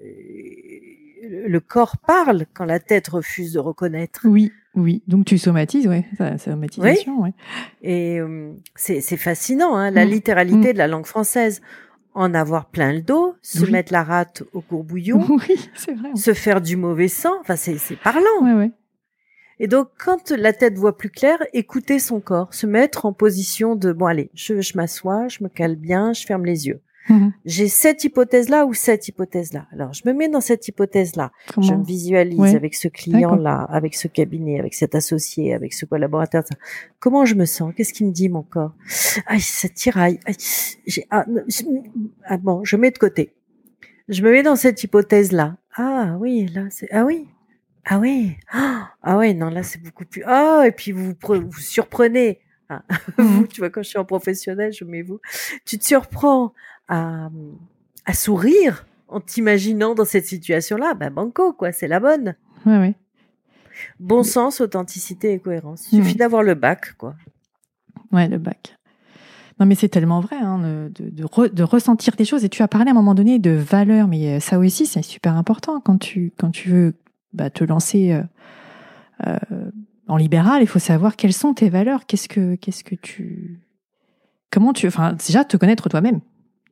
[0.05, 4.23] euh, le corps parle quand la tête refuse de reconnaître.
[4.25, 5.03] Oui, oui.
[5.07, 6.05] Donc tu somatises, ouais.
[6.19, 7.33] Ça, somatisation, ouais.
[7.83, 10.09] Et euh, c'est fascinant, hein, la Mm.
[10.09, 11.61] littéralité de la langue française.
[12.15, 13.71] En avoir plein le dos, se Oui.
[13.73, 16.11] mettre la rate au courbouillon, Oui, c'est vrai.
[16.15, 18.21] se faire du mauvais sang, enfin c'est c'est parlant.
[18.43, 18.71] Ouais, ouais.
[19.59, 23.77] Et donc quand la tête voit plus clair, écouter son corps, se mettre en position
[23.77, 26.81] de bon allez, je, je m'assois, je me cale bien, je ferme les yeux.
[27.09, 27.33] Mhm.
[27.45, 29.67] J'ai cette hypothèse là ou cette hypothèse là.
[29.73, 31.33] Alors je me mets dans cette hypothèse là.
[31.61, 36.45] Je me visualise avec ce client-là, avec ce cabinet, avec cet associé, avec ce collaborateur.
[36.47, 36.55] ça.
[37.01, 37.73] Comment je me sens?
[37.77, 38.73] Qu'est-ce qui me dit mon corps?
[39.27, 40.21] Aïe, ça tiraille.
[40.87, 41.27] J'ai- ah,
[42.27, 43.35] ah, bon, je mets de côté.
[44.09, 45.57] Je me mets dans cette hypothèse-là.
[45.77, 47.27] Ah oui, là, c'est ah oui,
[47.85, 50.23] ah oui, ah ah ouais, non, là c'est beaucoup plus.
[50.27, 52.41] Ah et puis vous vous, pre- vous surprenez.
[52.69, 52.83] Ah,
[53.19, 55.21] vous, tu vois, quand je suis en professionnel, je mets vous.
[55.65, 56.53] Tu te surprends
[56.89, 57.29] à,
[58.05, 60.95] à sourire en t'imaginant dans cette situation-là.
[60.95, 62.35] Ben banco, quoi, c'est la bonne.
[62.67, 62.95] Ouais, ouais.
[63.99, 65.91] Bon sens, authenticité et cohérence.
[65.93, 67.15] Il suffit d'avoir le bac, quoi.
[68.13, 68.77] Ouais, le bac.
[69.61, 72.45] Non, mais c'est tellement vrai hein, de, de, re- de ressentir des choses.
[72.45, 75.03] Et tu as parlé à un moment donné de valeur, mais euh, ça aussi, c'est
[75.03, 76.95] super important quand tu, quand tu veux
[77.33, 78.23] bah, te lancer euh,
[79.27, 79.71] euh,
[80.09, 80.63] en libéral.
[80.63, 82.07] Il faut savoir quelles sont tes valeurs.
[82.07, 83.61] Qu'est-ce que, qu'est-ce que tu,
[84.51, 86.21] comment tu, enfin, déjà te connaître toi-même,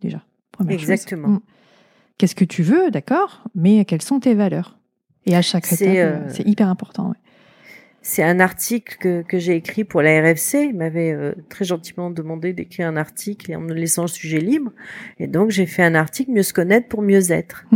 [0.00, 0.22] déjà.
[0.52, 0.90] première chose.
[0.90, 1.28] Exactement.
[1.28, 1.40] Mm.
[2.18, 4.78] Qu'est-ce que tu veux, d'accord, mais quelles sont tes valeurs?
[5.26, 7.08] Et à chaque étape, euh, c'est hyper important.
[7.10, 7.16] ouais.
[8.02, 10.68] C'est un article que, que j'ai écrit pour la RFC.
[10.70, 14.72] Il m'avait euh, très gentiment demandé d'écrire un article en me laissant le sujet libre.
[15.18, 17.66] Et donc, j'ai fait un article Mieux se connaître pour mieux être.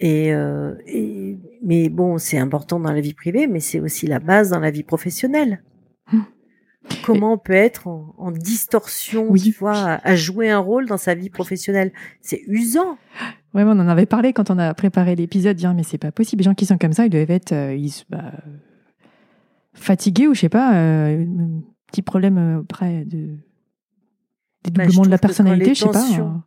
[0.00, 4.18] Et, euh, et- mais bon, c'est important dans la vie privée, mais c'est aussi la
[4.18, 5.62] base dans la vie professionnelle.
[7.04, 9.40] Comment on peut être en, en distorsion, Oui.
[9.40, 11.92] tu vois, à, à jouer un rôle dans sa vie professionnelle?
[12.20, 12.98] C'est usant.
[13.54, 15.56] Ouais, on en avait parlé quand on a préparé l'épisode.
[15.56, 16.40] Dire, mais c'est pas possible.
[16.40, 18.32] Les gens qui sont comme ça, ils doivent être euh, ils, bah,
[19.74, 23.26] fatigués ou je sais pas, euh, un petit problème euh, après de
[24.64, 26.04] Bah, dédoublement je de la personnalité, je sais pas.
[26.18, 26.44] hein.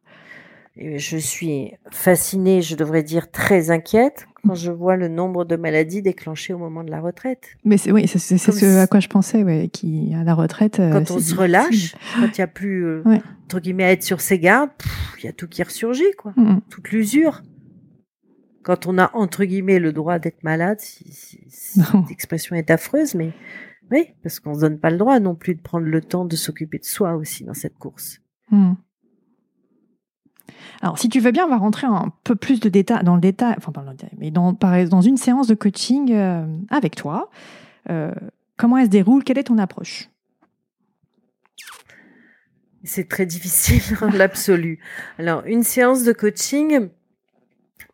[0.77, 6.01] Je suis fascinée, je devrais dire très inquiète, quand je vois le nombre de maladies
[6.01, 7.41] déclenchées au moment de la retraite.
[7.63, 10.79] Mais c'est oui, c'est ce à quoi je pensais, ouais, qui à la retraite.
[10.79, 13.21] euh, Quand on se relâche, quand il n'y a plus, euh, Ouais.
[13.45, 14.69] entre guillemets, à être sur ses gardes,
[15.19, 16.33] il y a tout qui ressurgit, quoi.
[16.35, 16.61] Mm, mm.
[16.69, 17.41] toute l'usure.
[18.63, 22.71] Quand on a entre guillemets le droit d'être malade, si, si- si cette expression est
[22.71, 23.31] affreuse, mais
[23.91, 26.35] oui, parce qu'on se donne pas le droit non plus de prendre le temps de
[26.35, 28.19] s'occuper de soi aussi dans cette course.
[28.49, 28.73] Hmm.
[30.81, 33.21] Alors, si tu veux bien, on va rentrer un peu plus de détails dans le
[33.21, 37.29] détail, enfin pas dans le détail, mais dans, une séance de coaching euh, avec toi.
[37.89, 38.11] Euh,
[38.57, 39.23] comment elle se déroule?
[39.23, 40.09] Quelle est ton approche?
[42.83, 44.79] C'est très difficile dans l'absolu.
[45.17, 46.89] Alors, une séance de coaching.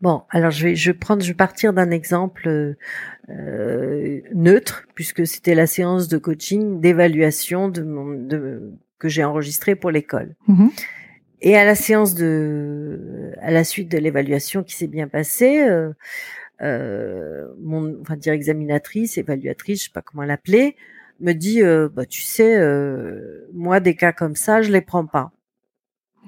[0.02, 2.76] Bon, alors je vais, je vais prendre, je vais partir d'un exemple
[3.30, 9.76] euh, neutre, puisque c'était la séance de coaching d'évaluation de mon, de, que j'ai enregistrée
[9.76, 10.36] pour l'école.
[10.48, 10.72] Mhm.
[11.42, 15.92] Et à la séance de, à la suite de l'évaluation qui s'est bien passée, euh,
[16.62, 20.76] euh, mon, on va dire examinatrice, évaluatrice, je sais pas comment l'appeler,
[21.20, 25.08] me dit, euh, bah tu sais, euh, moi des cas comme ça, je les prends
[25.08, 25.32] pas.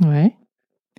[0.01, 0.34] Ouais.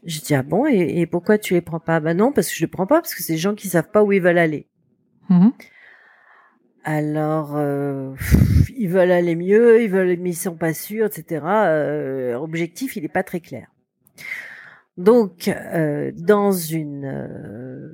[0.05, 1.99] Je dis ah bon et, et pourquoi tu les prends pas?
[1.99, 3.91] Bah non parce que je les prends pas parce que c'est des gens qui savent
[3.91, 4.69] pas où ils veulent aller.
[5.31, 5.53] Mhm.
[6.85, 11.43] Alors, euh, pff, ils veulent aller mieux, ils veulent, mais ils sont pas sûrs, etc.
[11.47, 13.74] Euh, objectif, il n'est pas très clair.
[14.97, 17.89] Donc, euh, dans une euh,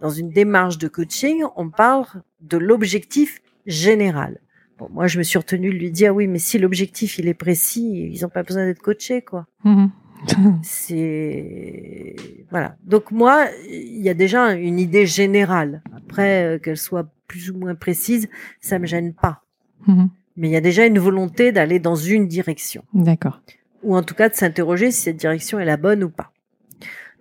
[0.00, 2.06] dans une démarche de coaching, on parle
[2.40, 4.40] de l'objectif général.
[4.78, 7.34] Bon, moi, je me suis retenue de lui dire oui, mais si l'objectif il est
[7.34, 9.46] précis, ils n'ont pas besoin d'être coachés, quoi.
[9.64, 9.90] Mhm.
[10.62, 12.16] C'est
[12.50, 12.76] voilà.
[12.84, 15.82] Donc moi, il y a déjà une idée générale.
[15.96, 18.28] Après, euh, qu'elle soit plus ou moins précise,
[18.60, 19.42] ça me gêne pas.
[19.86, 20.10] Mhm.
[20.36, 23.42] Mais il y a déjà une volonté d'aller dans une direction, D'accord.
[23.82, 26.32] Ou en tout cas de s'interroger si cette direction est la bonne ou pas.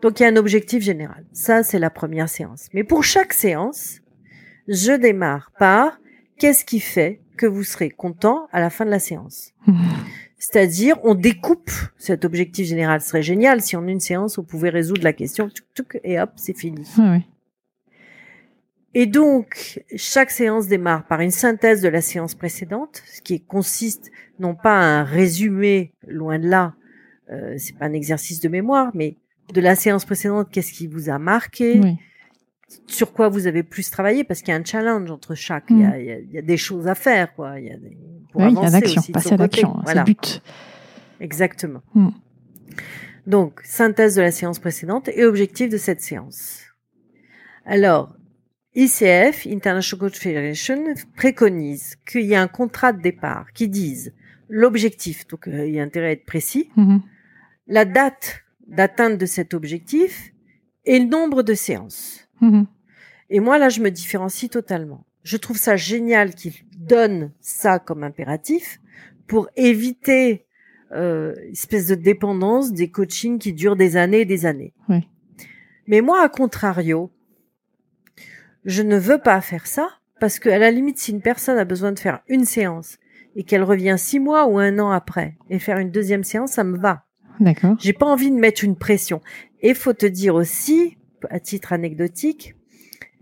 [0.02, 1.26] Donc il y a un objectif général.
[1.34, 2.68] Ça, c'est la première séance.
[2.74, 4.00] Mais pour chaque séance,
[4.68, 6.00] je démarre par
[6.38, 9.54] qu'est-ce qui fait que vous serez content à la fin de la séance?
[10.38, 13.02] C'est-à-dire, on découpe cet objectif général.
[13.02, 15.50] Ce serait génial si en une séance, on pouvait résoudre la question,
[16.04, 16.86] et hop, c'est fini.
[16.98, 17.22] Ouais, ouais.
[18.96, 24.10] Et donc, chaque séance démarre par une synthèse de la séance précédente, ce qui consiste
[24.40, 26.74] non pas à un résumé, loin de là,
[27.32, 29.18] euh, c'est pas un exercice de mémoire, mais
[29.54, 31.98] de la séance précédente, qu'est-ce qui vous a marqué, Oui.
[32.88, 35.80] sur quoi vous avez plus travaillé, parce qu'il y a un challenge entre chaque, il,
[35.82, 37.60] y a, il y a- il y a des choses à faire, quoi.
[37.60, 37.96] Il y a des,
[38.32, 40.02] pour Oui, il y a avancer l'action, passer à l'action, c'est Voilà.
[40.02, 40.42] le but.
[41.20, 41.82] Exactement.
[41.94, 42.10] Hmm.
[43.28, 46.62] Donc, synthèse de la séance précédente et objectif de cette séance.
[47.66, 48.16] Alors,
[48.76, 54.14] ICF, International Coach Federation, préconise qu'il y ait un contrat de départ qui dise
[54.48, 57.02] l'objectif, donc euh, il y a intérêt à être précis, Mhm.
[57.68, 60.32] la date d'atteinte de cet objectif
[60.86, 62.28] et le nombre de séances.
[62.42, 62.66] Mhm.
[63.32, 65.06] Et moi, là, je me différencie totalement.
[65.24, 68.80] Je trouve ça génial qu'il donne ça comme impératif
[69.28, 70.46] pour éviter
[70.92, 74.74] euh, une espèce de dépendance des coachings qui durent des années et des années.
[74.88, 75.08] Oui.
[75.86, 77.12] Mais moi, à contrario,
[78.66, 79.88] je ne veux pas faire ça
[80.20, 82.98] parce que, à la limite, si une personne a besoin de faire une séance
[83.36, 86.64] et qu'elle revient six mois ou un an après et faire une deuxième séance, ça
[86.64, 87.06] me va.
[87.40, 87.76] D'accord.
[87.80, 89.22] J'ai pas envie de mettre une pression.
[89.62, 90.98] Et faut te dire aussi,
[91.30, 92.56] à titre anecdotique,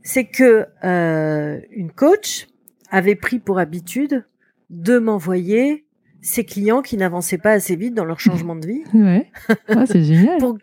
[0.02, 2.48] c'est que euh, une coach
[2.90, 4.26] avait pris pour habitude
[4.72, 5.86] de m'envoyer
[6.22, 9.30] ses clients qui n'avançaient pas assez vite dans leur changement de vie Ouais.
[9.68, 10.40] Ah, c'est génial.
[10.40, 10.58] pour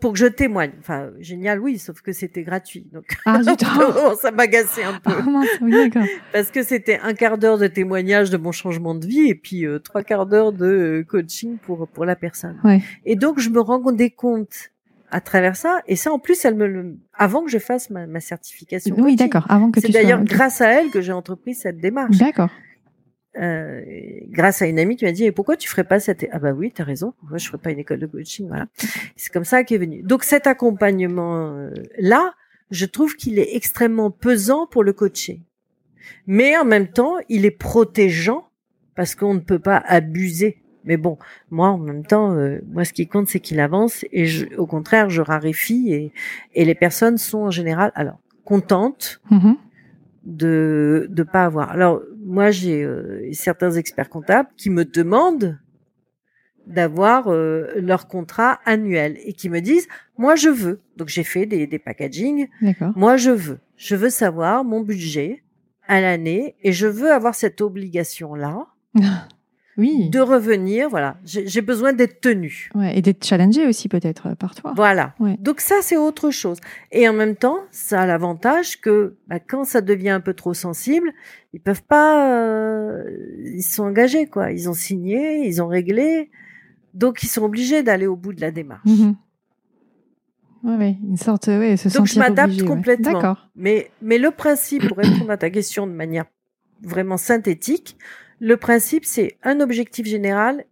[0.00, 0.72] pour que je témoigne.
[0.80, 2.86] Enfin, génial, oui, sauf que c'était gratuit.
[2.92, 3.40] Donc, Ah.
[3.46, 5.22] Ah, ça m'agaçait un peu.
[5.22, 6.06] mince, oui, d'accord.
[6.32, 9.66] Parce que c'était un quart d'heure de témoignage de mon changement de vie et puis
[9.66, 12.58] euh, trois quarts d'heure de euh, coaching pour, pour la personne.
[12.64, 12.80] Ouais.
[13.04, 14.70] Et donc, je me rendais compte
[15.10, 15.80] à travers ça.
[15.86, 18.94] Et ça, en plus, elle me le, avant que je fasse ma, ma certification.
[18.98, 19.46] Oui, d'accord.
[19.48, 22.18] Avant que C'est tu d'ailleurs grâce à elle que j'ai entrepris cette démarche.
[22.18, 22.50] D'accord.
[23.38, 23.82] Euh,
[24.30, 26.52] grâce à une amie qui m'a dit et pourquoi tu ferais pas cette ah bah
[26.52, 27.14] oui t'as raison.
[27.28, 28.66] Moi je ferais pas une école de coaching voilà.
[29.14, 30.02] C'est comme ça qu'est venu.
[30.02, 32.34] Donc cet accompagnement euh, là
[32.72, 35.40] je trouve qu'il est extrêmement pesant pour le coacher
[36.26, 38.48] mais en même temps il est protégeant
[38.96, 40.58] parce qu'on ne peut pas abuser.
[40.84, 41.16] Mais bon
[41.50, 44.66] moi en même temps euh, moi ce qui compte c'est qu'il avance et je, au
[44.66, 46.12] contraire je raréfie et,
[46.54, 49.56] et les personnes sont en général alors contentes Mhm.
[50.24, 51.70] de de pas avoir.
[51.70, 55.58] Alors moi j'ai euh, certains experts comptables qui me demandent
[56.66, 60.80] d'avoir euh, leur contrat annuel et qui me disent moi je veux.
[60.96, 62.48] Donc j'ai fait des des packaging.
[62.60, 62.92] D'accord.
[62.94, 63.58] Moi je veux.
[63.76, 65.42] Je veux savoir mon budget
[65.86, 68.66] à l'année et je veux avoir cette obligation là
[69.78, 70.10] Oui.
[70.10, 70.88] de revenir.
[70.88, 72.68] Voilà, j'ai besoin d'être tenu.
[72.74, 74.72] Ouais, et d'être challengé aussi peut-être euh, par toi.
[74.76, 75.14] Voilà.
[75.20, 75.36] Ouais.
[75.38, 76.58] Donc ça, c'est autre chose.
[76.92, 80.52] Et en même temps, ça a l'avantage que bah, quand ça devient un peu trop
[80.52, 81.12] sensible,
[81.52, 83.04] ils peuvent pas, euh,
[83.54, 84.50] ils sont engagés quoi.
[84.50, 86.30] Ils ont signé, ils ont réglé,
[86.94, 88.82] donc ils sont obligés d'aller au bout de la démarche.
[90.64, 92.66] Ouais, ouais, une sorte, ouais, se Donc je m'adapte ouais.
[92.66, 93.12] complètement.
[93.12, 93.48] D'accord.
[93.54, 96.24] Mais mais le principe, pour répondre à ta question de manière
[96.82, 97.96] vraiment synthétique,
[98.40, 100.64] le principe c'est un objectif général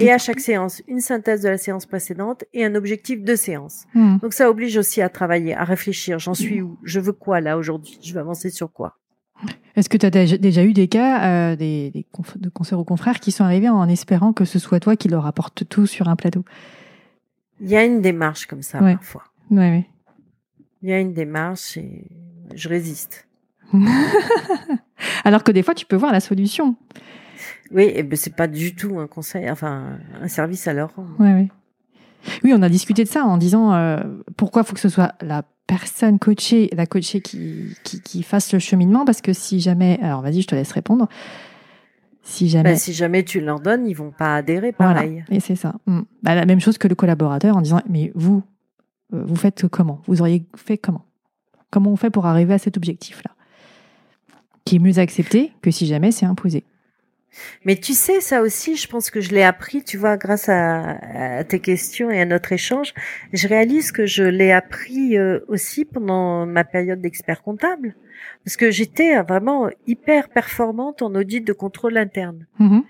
[0.00, 3.86] et à chaque séance une synthèse de la séance précédente et un objectif de séance.
[3.94, 4.18] Mhm.
[4.18, 6.18] Donc ça oblige aussi à travailler, à réfléchir.
[6.18, 6.78] J'en suis où?
[6.82, 7.98] Je veux quoi là aujourd'hui?
[8.02, 8.98] Je veux avancer sur quoi?
[9.76, 12.04] Est-ce que tu as déjà, eu des cas euh, des, des
[12.36, 15.24] de consoeurs ou confrères qui sont arrivés en espérant que ce soit toi qui leur
[15.24, 16.44] apporte tout sur un plateau?
[17.60, 18.94] Il y a une démarche comme ça Ouais.
[18.94, 19.22] parfois.
[19.50, 19.86] Ouais, ouais.
[20.82, 22.04] Il y a une démarche et
[22.54, 23.27] je résiste.
[25.24, 26.76] Alors que des fois, tu peux voir la solution.
[27.70, 31.14] Oui, et ben c'est pas du tout un conseil, enfin un service à leur rendre.
[31.18, 31.48] Ouais, ouais.
[32.42, 34.00] Oui, on a discuté de ça en disant euh,
[34.36, 38.58] pourquoi faut que ce soit la personne coachée, la coachée qui, qui, qui fasse le
[38.58, 41.08] cheminement, parce que si jamais, alors vas-y, je te laisse répondre.
[42.22, 45.24] Si jamais, Ben, si jamais tu leur donnes, ils vont pas adhérer voilà, pareil.
[45.30, 45.74] et c'est ça.
[45.86, 46.00] Mm.
[46.22, 48.42] Bah, la même chose que le collaborateur en disant mais vous,
[49.14, 50.02] euh, vous faites comment?
[50.06, 51.04] Vous auriez fait comment?
[51.70, 53.30] Comment on fait pour arriver à cet objectif-là?
[54.68, 56.64] Qui est mieux accepté que si jamais c'est imposé.
[57.64, 61.44] Mais tu sais, ça aussi, je pense que je l'ai appris, tu vois, grâce à,
[61.44, 62.92] tes questions et à notre échange.
[63.32, 67.94] Je réalise que je l'ai appris euh, aussi pendant ma période d'expert comptable.
[68.44, 72.46] Parce que j'étais vraiment hyper performante en audit de contrôle interne.
[72.58, 72.82] Mhm.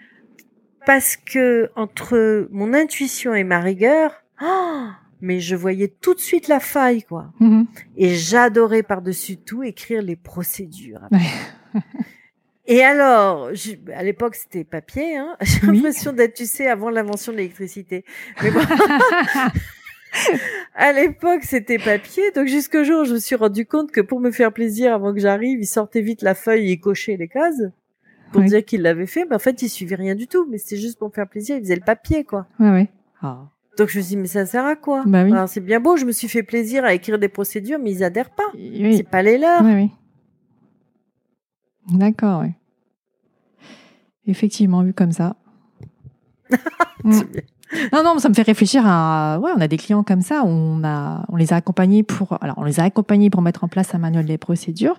[0.85, 4.87] Parce que entre mon intuition et ma rigueur, oh,
[5.21, 7.33] mais je voyais tout de suite la faille, quoi.
[7.41, 7.67] Mhm.
[7.97, 11.09] Et j'adorais par-dessus tout écrire les procédures.
[12.71, 13.49] Et alors,
[13.95, 15.17] à l'époque, c'était papier.
[15.17, 18.05] Hein J'ai l'impression d'être, tu sais, avant l'invention de l'électricité.
[18.43, 18.61] Mais bon.
[20.75, 22.31] à l'époque, c'était papier.
[22.33, 25.21] Donc, jusqu'au jour je me suis rendu compte que pour me faire plaisir, avant que
[25.21, 27.63] j'arrive, il sortait vite la feuille et cochait les cases
[28.33, 29.25] pour dire qu'il l'avait fait.
[29.25, 30.47] Mais en fait, il suivait rien du tout.
[30.51, 31.57] Mais c'était juste pour me faire plaisir.
[31.57, 32.47] Il faisait le papier, quoi.
[32.61, 32.89] Ouais, ouais.
[33.23, 33.49] Ah.
[33.79, 35.33] Donc, je me suis dit, mais ça sert à quoi bah oui.
[35.47, 35.97] c'est bien beau.
[35.97, 38.51] Je me suis fait plaisir à écrire des procédures, mais ils adhèrent pas.
[38.55, 39.63] C'est pas les leurs.
[39.63, 39.91] Oui, oui.
[41.97, 42.51] D'accord, oui.
[44.27, 45.37] Effectivement, vu comme ça.
[47.05, 47.21] Mm.
[47.93, 49.39] Non, non, ça me fait réfléchir à.
[49.41, 50.43] Ouais, on a des clients comme ça.
[50.45, 52.37] On a, on les a accompagnés pour.
[52.41, 54.99] Alors, on les a accompagnés pour mettre en place un manuel des procédures.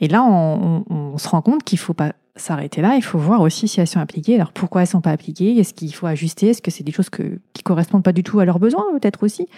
[0.00, 2.94] Et là, on, se rend compte qu'il faut pas s'arrêter là.
[2.96, 4.36] Il faut voir aussi si elles sont appliquées.
[4.36, 5.58] Alors, pourquoi elles sont pas appliquées?
[5.58, 6.48] Est-ce qu'il faut ajuster?
[6.48, 9.22] Est-ce que c'est des choses que, qui correspondent pas du tout à leurs besoins, peut-être
[9.22, 9.48] aussi?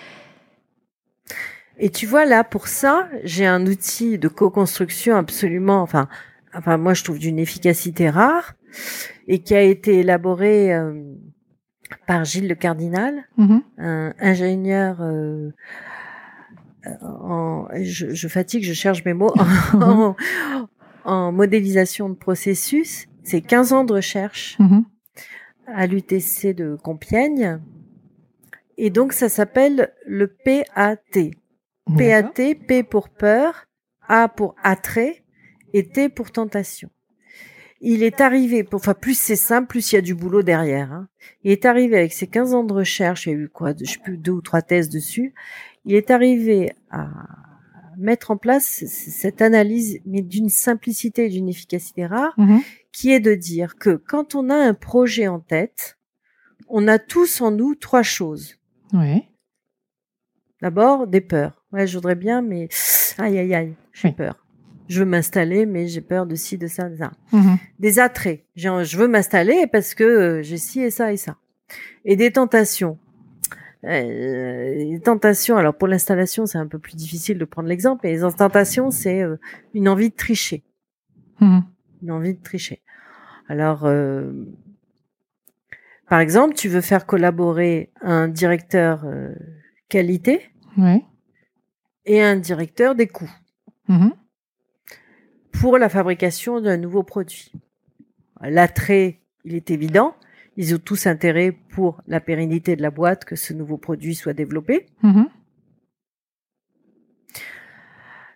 [1.78, 5.82] Et tu vois, là, pour ça, j'ai un outil de co-construction absolument.
[5.82, 6.08] Enfin,
[6.54, 8.54] enfin, moi, je trouve d'une efficacité rare
[9.28, 10.74] et qui a été élaboré.
[10.74, 11.14] Euh,
[12.06, 13.62] par Gilles Le Cardinal, mm-hmm.
[13.78, 15.50] un ingénieur euh,
[17.02, 19.34] en, je, fatigue, je cherche mes mots,
[21.04, 23.06] en, modélisation de processus.
[23.22, 24.84] C'est 15 ans de recherche mm-hmm.
[25.66, 27.60] à l'UTC de Compiègne.
[28.78, 30.96] Et donc, ça s'appelle le PAT.
[31.96, 33.66] PAT, P pour peur,
[34.08, 35.24] A pour attrait
[35.72, 36.90] et T pour tentation
[37.82, 40.92] il est arrivé, enfin plus c'est simple, plus il y a du boulot derrière.
[40.92, 41.08] Hein.
[41.42, 43.90] Il est arrivé avec ses 15 ans de recherche, il y a eu quoi, je
[43.90, 45.34] sais plus, deux ou trois thèses dessus.
[45.84, 47.08] Il est arrivé à
[47.96, 52.60] mettre en place cette analyse, mais d'une simplicité et d'une efficacité rare, mm-hmm.
[52.92, 55.98] qui est de dire que quand on a un projet en tête,
[56.68, 58.56] on a tous en nous trois choses.
[58.92, 59.24] Oui.
[60.62, 61.64] D'abord, des peurs.
[61.72, 62.68] Ouais, je voudrais bien, mais
[63.18, 64.42] aïe, aïe, aïe, j'ai peur
[64.92, 67.12] je veux m'installer, mais j'ai peur de ci, de ça, de ça.
[67.32, 67.58] Mhm.
[67.78, 68.44] Des attraits.
[68.54, 71.36] Je veux m'installer parce que euh, j'ai ci et ça et ça.
[72.04, 72.98] Et des tentations.
[73.84, 78.14] Euh, les tentations, alors pour l'installation, c'est un peu plus difficile de prendre l'exemple, mais
[78.14, 79.36] les tentations, c'est euh,
[79.74, 80.62] une envie de tricher.
[81.40, 81.62] Mhm.
[82.02, 82.82] Une envie de tricher.
[83.48, 83.86] Alors,
[86.08, 89.04] par exemple, tu veux faire collaborer un directeur
[89.88, 90.50] qualité
[92.06, 93.30] et un directeur des coûts.
[93.88, 94.12] Mhm
[95.52, 97.52] pour la fabrication d'un nouveau produit.
[98.40, 100.16] L'attrait, il est évident.
[100.56, 104.34] Ils ont tous intérêt pour la pérennité de la boîte que ce nouveau produit soit
[104.34, 104.86] développé.
[105.02, 105.26] Mm-hmm.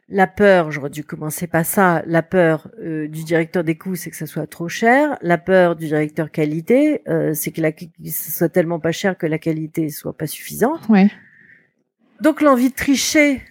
[0.09, 2.03] La peur, j'aurais dû commencer par ça.
[2.07, 5.19] La peur euh, du directeur des coûts, c'est que ça soit trop cher.
[5.21, 9.27] La peur du directeur qualité, euh, c'est que, la, ce soit tellement pas cher que
[9.27, 10.89] la qualité soit pas suffisante.
[12.21, 13.43] Donc l'envie de tricher,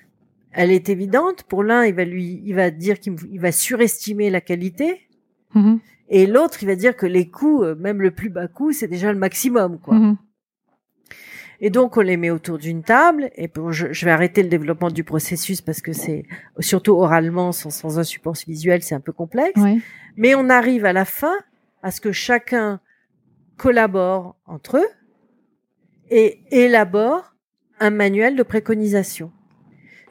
[0.53, 1.43] elle est évidente.
[1.43, 5.01] Pour l'un, il va lui, il va dire qu'il va surestimer la qualité.
[5.55, 5.79] Mm-hmm.
[6.09, 8.87] Et l'autre, il va dire que les coûts, euh, même le plus bas coût, c'est
[8.87, 9.95] déjà le maximum, quoi.
[9.95, 10.17] Mm-hmm.
[11.61, 13.31] Et donc, on les met autour d'une table.
[13.35, 16.25] Et bon, je, vais arrêter le développement du processus parce que c'est,
[16.59, 19.59] surtout oralement, sans, un support visuel, c'est un peu complexe.
[20.17, 21.33] Mais on arrive à la fin
[21.81, 22.79] à ce que chacun
[23.57, 24.87] collabore entre eux
[26.09, 27.35] et élabore
[27.79, 29.31] un manuel de préconisation.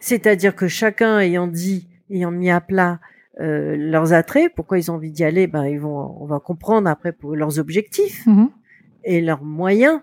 [0.01, 3.01] C'est-à-dire que chacun ayant dit, ayant mis à plat
[3.41, 6.89] euh, leurs attraits, pourquoi ils ont envie d'y aller, ben ils vont, on va comprendre
[6.89, 8.51] après pour leurs objectifs mhm.
[9.05, 10.01] et leurs moyens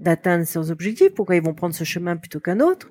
[0.00, 2.90] d'atteindre ces objectifs, pourquoi ils vont prendre ce chemin plutôt qu'un autre.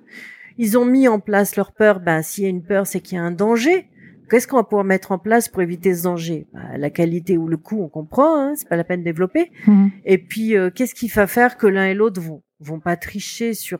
[0.57, 1.99] Ils ont mis en place leur peur.
[1.99, 3.89] Ben s'il y a une peur, c'est qu'il y a un danger.
[4.29, 6.47] Qu'est-ce qu'on va pouvoir mettre en place pour éviter ce danger?
[6.53, 9.51] Ben, La qualité ou le coût, on comprend, hein, c'est pas la peine de développer.
[9.67, 9.91] Mhm.
[10.05, 13.53] Et puis, euh, qu'est-ce qui va faire que l'un et l'autre vont vont pas tricher
[13.53, 13.79] sur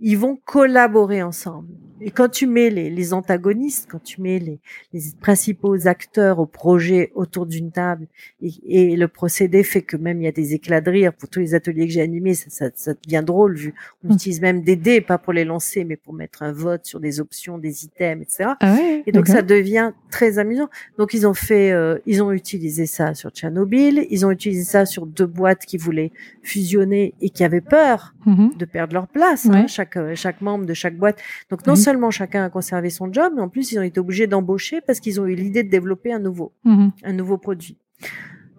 [0.00, 1.68] ils vont collaborer ensemble.
[2.00, 4.60] Et quand tu mets les, les antagonistes, quand tu mets les,
[4.92, 8.06] les, principaux acteurs au projet autour d'une table,
[8.40, 11.28] et, et, le procédé fait que même il y a des éclats de rire pour
[11.28, 13.74] tous les ateliers que j'ai animés, ça, ça, ça, devient drôle vu.
[14.04, 14.12] On mmh.
[14.12, 17.20] utilise même des dés, pas pour les lancer, mais pour mettre un vote sur des
[17.20, 18.50] options, des items, etc.
[18.60, 20.68] Ah ouais, et donc ça devient très amusant.
[20.98, 24.86] Donc ils ont fait, euh, ils ont utilisé ça sur Tchernobyl, ils ont utilisé ça
[24.86, 29.46] sur deux boîtes qui voulaient fusionner et qui avaient peur mmh de perdre leur place.
[29.46, 31.18] Hein, chaque chaque membre de chaque boîte.
[31.50, 34.26] Donc non seulement chacun a conservé son job, mais en plus ils ont été obligés
[34.26, 36.90] d'embaucher parce qu'ils ont eu l'idée de développer un nouveau, Mhm.
[37.02, 37.78] un nouveau produit.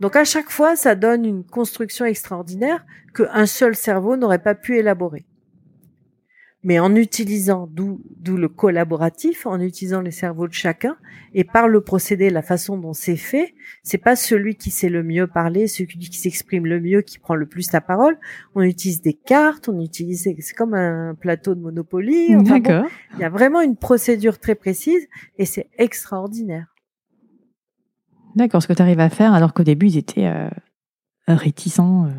[0.02, 4.78] Donc à chaque fois, ça donne une construction extraordinaire qu'un seul cerveau n'aurait pas pu
[4.78, 5.26] élaborer.
[6.62, 10.98] Mais en utilisant, d'où le collaboratif, en utilisant les cerveaux de chacun
[11.34, 15.02] et par le procédé, la façon dont c'est fait, c'est pas celui qui sait le
[15.02, 18.18] mieux parler, celui qui s'exprime le mieux, qui prend le plus la parole.
[18.56, 22.36] On utilise des cartes, on utilise, c'est comme un plateau de Monopoly.
[22.36, 22.90] Enfin bon, D'accord.
[23.14, 25.08] il y a vraiment une procédure très précise
[25.38, 26.76] et c'est extraordinaire.
[28.36, 30.50] D'accord, ce que tu arrives à faire alors qu'au début ils étaient euh,
[31.28, 32.06] réticents.
[32.06, 32.10] euh.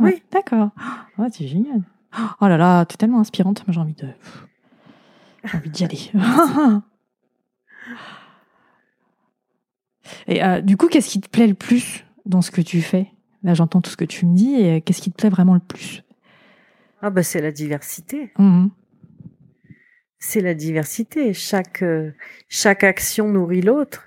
[0.00, 0.22] Ouais, Oui.
[0.32, 0.70] D'accord.
[1.18, 1.82] Oh, c'est génial.
[2.40, 3.64] Oh là là, tu es tellement inspirante.
[3.68, 4.08] J'ai envie de.
[5.44, 6.10] J'ai envie d'y aller.
[10.26, 13.08] Et euh, du coup, qu'est-ce qui te plaît le plus dans ce que tu fais?
[13.42, 14.54] Là, j'entends tout ce que tu me dis.
[14.54, 16.02] Et euh, qu'est-ce qui te plaît vraiment le plus?
[17.00, 18.32] Ah bah c'est la diversité.
[18.38, 18.70] Mhm.
[20.18, 21.34] C'est la diversité.
[21.34, 22.12] Chaque euh,
[22.48, 24.04] chaque action nourrit l'autre.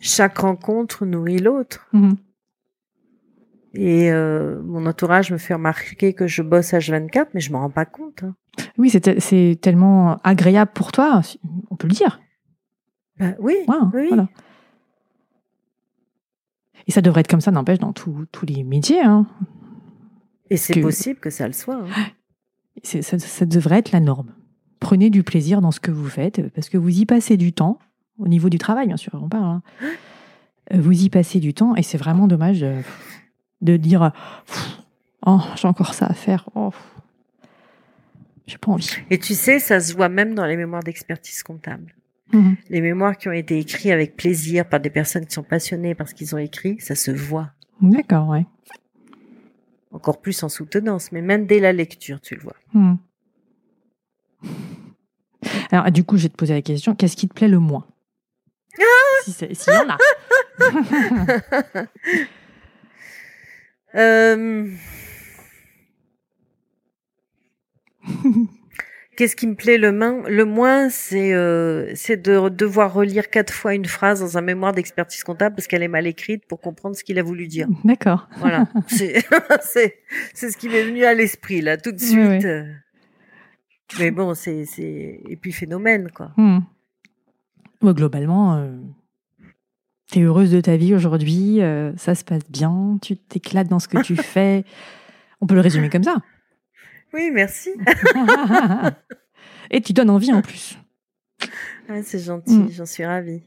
[0.00, 1.86] Chaque rencontre nourrit l'autre.
[1.92, 2.16] Mhm.
[3.74, 7.70] Et euh, mon entourage me fait remarquer que je bosse H24, mais je m'en rends
[7.70, 8.22] pas compte.
[8.24, 8.34] hein.
[8.78, 11.22] Oui, c'est te- c'est tellement agréable pour toi,
[11.70, 12.20] on peut le dire.
[13.18, 13.54] Bah oui,
[14.08, 14.28] voilà.
[16.86, 19.02] Et ça devrait être comme ça, n'empêche, dans tous les métiers.
[19.02, 19.26] Hein.
[20.48, 21.76] Et c'est que- possible que ça le soit.
[21.76, 21.86] hein.
[22.82, 24.32] Ça, ça devrait être la norme.
[24.78, 27.78] Prenez du plaisir dans ce que vous faites, parce que vous y passez du temps,
[28.18, 29.44] au niveau du travail, bien sûr, on parle.
[29.44, 29.62] hein.
[30.72, 32.76] Euh, Vous y passez du temps, et c'est vraiment dommage de,
[33.62, 34.12] de dire
[35.26, 36.48] Oh, j'ai encore ça à faire.
[36.54, 36.70] Oh,
[38.46, 38.88] j'ai pas envie.
[39.10, 41.94] Et tu sais, ça se voit même dans les mémoires d'expertise comptable.
[42.32, 42.56] Mhm.
[42.68, 46.08] Les mémoires qui ont été écrits avec plaisir par des personnes qui sont passionnées par
[46.08, 47.50] ce qu'ils ont écrit, ça se voit.
[47.80, 48.46] D'accord, ouais.
[49.92, 52.54] Encore plus en soutenance, mais même dès la lecture, tu le vois.
[52.72, 52.98] Mhm.
[55.72, 57.86] Alors, du coup, je vais te poser la question qu'est-ce qui te plaît le moins?
[59.24, 59.98] Si c'est- S'il y en a.
[63.94, 64.66] Euh,
[69.16, 73.52] Qu'est-ce qui me plaît le, main, le moins, c'est euh, c'est de devoir relire quatre
[73.52, 76.96] fois une phrase dans un mémoire d'expertise comptable parce qu'elle est mal écrite pour comprendre
[76.96, 77.68] ce qu'il a voulu dire.
[77.84, 78.28] D'accord.
[78.38, 79.20] Voilà, c'est
[80.34, 82.44] ce qui m'est venu à l'esprit là tout de Oui, suite.
[82.44, 82.46] oui.
[82.46, 82.64] euh.
[83.98, 84.64] Mais bon, c'est
[85.28, 86.32] épiphénomène quoi.
[87.82, 88.70] Ouais, globalement, euh,
[90.10, 93.78] tu es heureuse de ta vie aujourd'hui, euh, ça se passe bien, tu t'éclates dans
[93.78, 94.64] ce que tu fais.
[95.40, 96.16] On peut le résumer comme ça.
[97.12, 97.70] Oui, merci.
[99.70, 100.78] Et tu donnes envie en plus.
[101.88, 102.70] Ah, c'est gentil, Mm.
[102.70, 103.40] j'en suis ravie.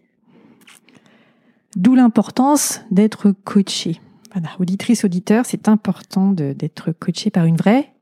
[1.76, 4.00] D'où l'importance d'être coaché.
[4.34, 7.94] Voilà, auditrice, auditeur, c'est important d'être coaché par une vraie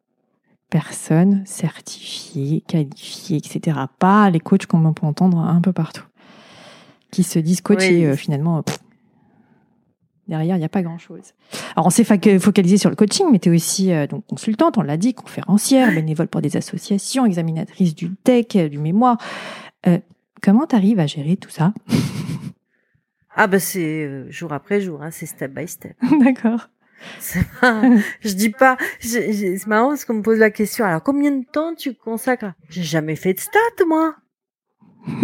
[0.69, 3.77] personne certifiée, qualifiée, etc.
[3.99, 6.05] Pas les coachs qu'on peut entendre un peu partout.
[7.11, 7.95] Qui se disent coach Oui.
[7.95, 8.79] et euh, finalement, pff,
[10.27, 11.33] derrière, il n'y a pas grand-chose.
[11.75, 12.05] Alors, on s'est
[12.39, 15.93] focalisé sur le coaching, mais tu es aussi euh, donc, consultante, on l'a dit, conférencière,
[15.93, 19.17] bénévole pour des associations, examinatrice du TEC, euh, du mémoire.
[19.87, 19.99] Euh,
[20.41, 21.73] comment tu arrives à gérer tout ça?
[23.35, 25.95] Ah bah c'est jour après jour, hein, c'est step by step.
[26.23, 26.69] D'accord.
[27.61, 27.81] Pas-
[28.21, 30.85] je dis pas, c'est marrant parce qu'on me pose la question.
[30.85, 34.15] Alors combien de temps tu consacres J'ai jamais fait de stats moi.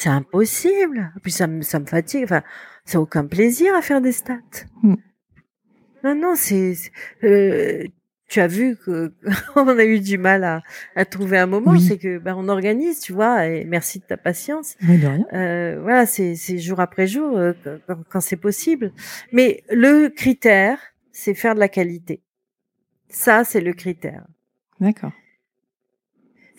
[0.00, 1.12] C'est impossible.
[1.14, 2.24] Et puis ça me ça me fatigue.
[2.24, 2.42] Enfin,
[2.86, 4.38] c'est aucun plaisir à faire des stats.
[4.82, 4.94] Hmm.
[6.02, 6.74] Non non, c'est
[7.22, 7.84] euh,
[8.26, 9.12] tu as vu que
[9.56, 10.62] on a eu du mal à,
[10.96, 11.72] à trouver un moment.
[11.72, 11.82] Oui.
[11.82, 13.46] C'est que ben on organise, tu vois.
[13.46, 14.74] Et merci de ta patience.
[14.88, 15.26] Oui, de rien.
[15.34, 17.52] Euh, voilà, c'est c'est jour après jour euh,
[17.86, 18.92] quand, quand c'est possible.
[19.32, 20.78] Mais le critère,
[21.12, 22.22] c'est faire de la qualité.
[23.10, 24.24] Ça, c'est le critère.
[24.80, 25.12] D'accord.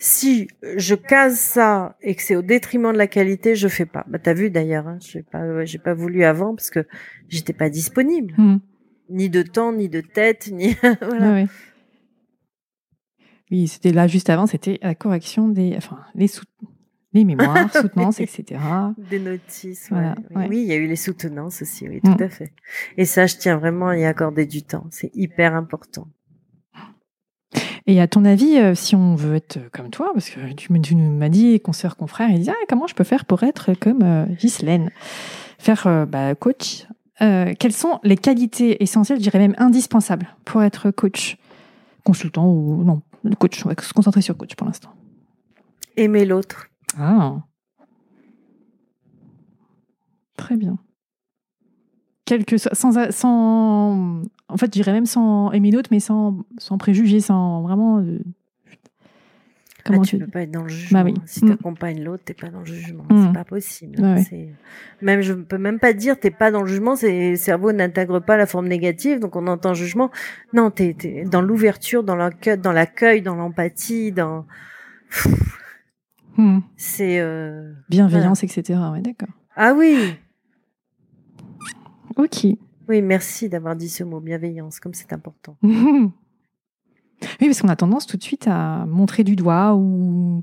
[0.04, 4.04] Si je case ça et que c'est au détriment de la qualité, je fais pas.
[4.08, 6.84] Bah t'as vu d'ailleurs, hein, j'ai pas j'ai pas voulu avant parce que
[7.28, 8.56] j'étais pas disponible, Hmm.
[9.10, 11.32] ni de temps, ni de tête, ni voilà.
[11.32, 11.46] Ouais.
[13.52, 16.42] Oui, c'était là juste avant, c'était la correction des, enfin, les, sou-
[17.12, 18.60] les mémoires, soutenances, etc.
[18.98, 20.24] Des notices, Voilà, ouais.
[20.30, 20.36] oui.
[20.36, 20.46] ouais.
[20.48, 22.22] Oui, il y a eu les soutenances aussi, oui, tout Mm.
[22.22, 22.52] à fait.
[22.96, 24.86] Et ça, je tiens vraiment à y accorder du temps.
[24.90, 26.08] C'est hyper important.
[27.86, 30.94] Et à ton avis, euh, si on veut être comme toi, parce que tu, tu
[30.96, 34.26] m'as dit, consoeur, confrère, il dit ah, comment je peux faire pour être comme euh,
[34.26, 34.90] Ghislaine?
[35.58, 36.86] Faire euh, bah, coach.
[37.20, 41.36] Euh, quelles sont les qualités essentielles, je dirais même indispensables, pour être coach?
[42.04, 43.02] Consultant ou non
[43.38, 44.90] Coach, on va se concentrer sur coach pour l'instant.
[45.96, 46.68] Aimer l'autre.
[46.98, 47.42] Ah.
[50.36, 50.78] Très bien.
[52.24, 56.36] Quel que soit, sans, sans, en fait, je dirais même sans aimer l'autre, mais sans,
[56.58, 57.98] sans préjugés, sans vraiment.
[57.98, 58.20] euh,
[59.84, 61.00] Comment Ah, tu tu peux pas être dans le jugement.
[61.00, 61.14] Bah oui.
[61.26, 61.48] Si Mm.
[61.48, 63.02] t'accompagnes l'autre, t'es pas dans le jugement.
[63.10, 63.26] Mm.
[63.26, 64.00] C'est pas possible.
[64.00, 64.48] Ouais, ouais.
[65.00, 66.94] Même, je peux même pas dire t'es pas dans le jugement.
[66.94, 70.12] C'est le cerveau n'intègre pas la forme négative, donc on entend jugement.
[70.52, 74.46] Non, t'es es dans l'ouverture, dans l'accueil, dans l'accueil, dans l'empathie, dans.
[76.36, 76.60] Hmm.
[76.76, 77.18] C'est.
[77.18, 78.78] euh, Bienveillance, etc.
[78.92, 79.28] Ouais, d'accord.
[79.56, 80.14] Ah oui,
[82.16, 82.46] Ok.
[82.88, 83.02] oui.
[83.02, 85.56] Merci d'avoir dit ce mot bienveillance, comme c'est important.
[85.62, 86.10] oui,
[87.40, 90.42] parce qu'on a tendance tout de suite à montrer du doigt ou,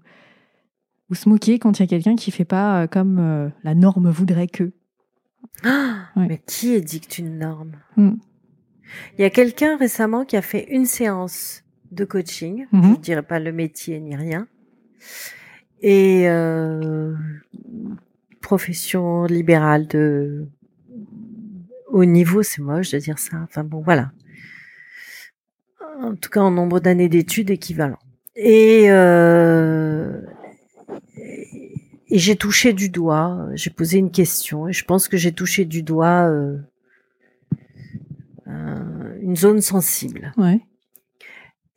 [1.10, 3.76] ou se moquer quand il y a quelqu'un qui fait pas euh, comme euh, la
[3.76, 4.72] norme voudrait que.
[5.64, 6.28] Ah, Ouais.
[6.28, 7.72] Mais qui édicte une norme?
[7.98, 8.12] Mm.
[9.18, 12.66] Il y a quelqu'un récemment qui a fait une séance de coaching.
[12.72, 12.84] Mhm.
[12.84, 14.48] Je ne dirais pas le métier ni rien.
[15.82, 17.16] Et euh,
[18.42, 20.48] profession libérale de
[21.92, 23.38] haut niveau, c'est moche de dire ça.
[23.44, 24.12] Enfin bon, voilà.
[26.02, 28.00] En tout cas, en nombre d'années d'études équivalent.
[28.36, 30.22] Et, euh,
[31.18, 35.66] et j'ai touché du doigt, j'ai posé une question et je pense que j'ai touché
[35.66, 36.58] du doigt euh,
[38.46, 40.32] un- une zone sensible.
[40.38, 40.62] Ouais.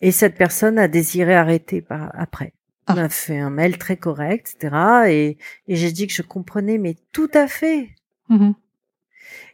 [0.01, 2.53] Et cette personne a désiré arrêter par, après.
[2.87, 2.95] Ah.
[2.97, 4.77] Elle a fait un mail très correct, etc.
[5.09, 5.39] Et,
[5.69, 7.91] et j'ai dit que je comprenais, mais tout à fait.
[8.29, 8.55] Mhm.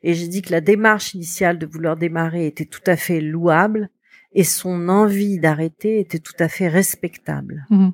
[0.02, 3.90] Et j'ai dit que la démarche initiale de vouloir démarrer était tout à fait louable
[4.32, 7.66] et son envie d'arrêter était tout à fait respectable.
[7.70, 7.92] Mhm.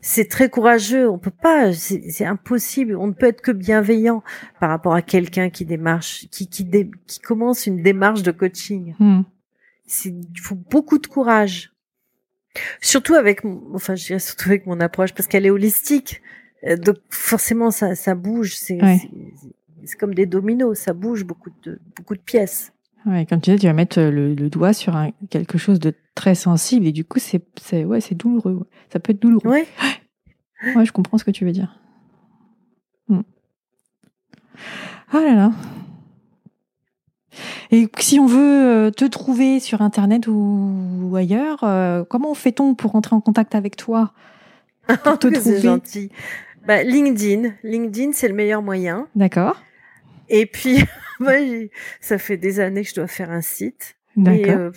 [0.00, 1.08] C'est très courageux.
[1.10, 2.96] On peut pas, c'est impossible.
[2.96, 4.22] On ne peut être que bienveillant
[4.60, 8.94] par rapport à quelqu'un qui démarche, qui, qui, dé- qui commence une démarche de coaching.
[9.00, 9.24] Mhm.
[10.04, 11.72] Il faut beaucoup de courage.
[12.80, 16.22] Surtout avec, mon- enfin, je dirais surtout avec mon approche parce qu'elle est holistique.
[16.66, 18.54] Euh, Donc forcément, ça, ça bouge.
[18.54, 19.00] C'est, Ouais.
[19.86, 20.78] C'est, comme des dominos.
[20.78, 22.72] Ça bouge beaucoup de, beaucoup de pièces.
[23.06, 25.92] Ouais, comme tu disais, tu vas mettre le, le doigt sur un- quelque chose de
[26.14, 28.52] très sensible et du coup, c'est c'est ouais, c'est douloureux.
[28.54, 28.66] ouais.
[28.92, 29.50] Ça peut être douloureux.
[29.50, 29.66] Ouais.
[30.74, 31.78] Ouais, je comprends ce que tu veux dire.
[33.08, 33.20] Hmm.
[35.12, 35.52] Ah là là.
[37.70, 38.38] Et si on veut
[38.86, 40.32] euh, te trouver sur Internet ou,
[41.02, 44.12] ou ailleurs, euh, comment fait-on pour entrer en contact avec toi
[45.02, 45.60] Pour te trouver?
[45.60, 46.10] gentil.
[46.66, 47.50] Bah, LinkedIn.
[47.64, 49.08] LinkedIn, c'est le meilleur moyen.
[49.16, 49.60] D'accord.
[50.28, 50.78] Et puis,
[51.20, 51.34] moi,
[52.00, 53.96] ça fait des années que je dois faire un site.
[54.16, 54.54] D'accord.
[54.56, 54.70] euh,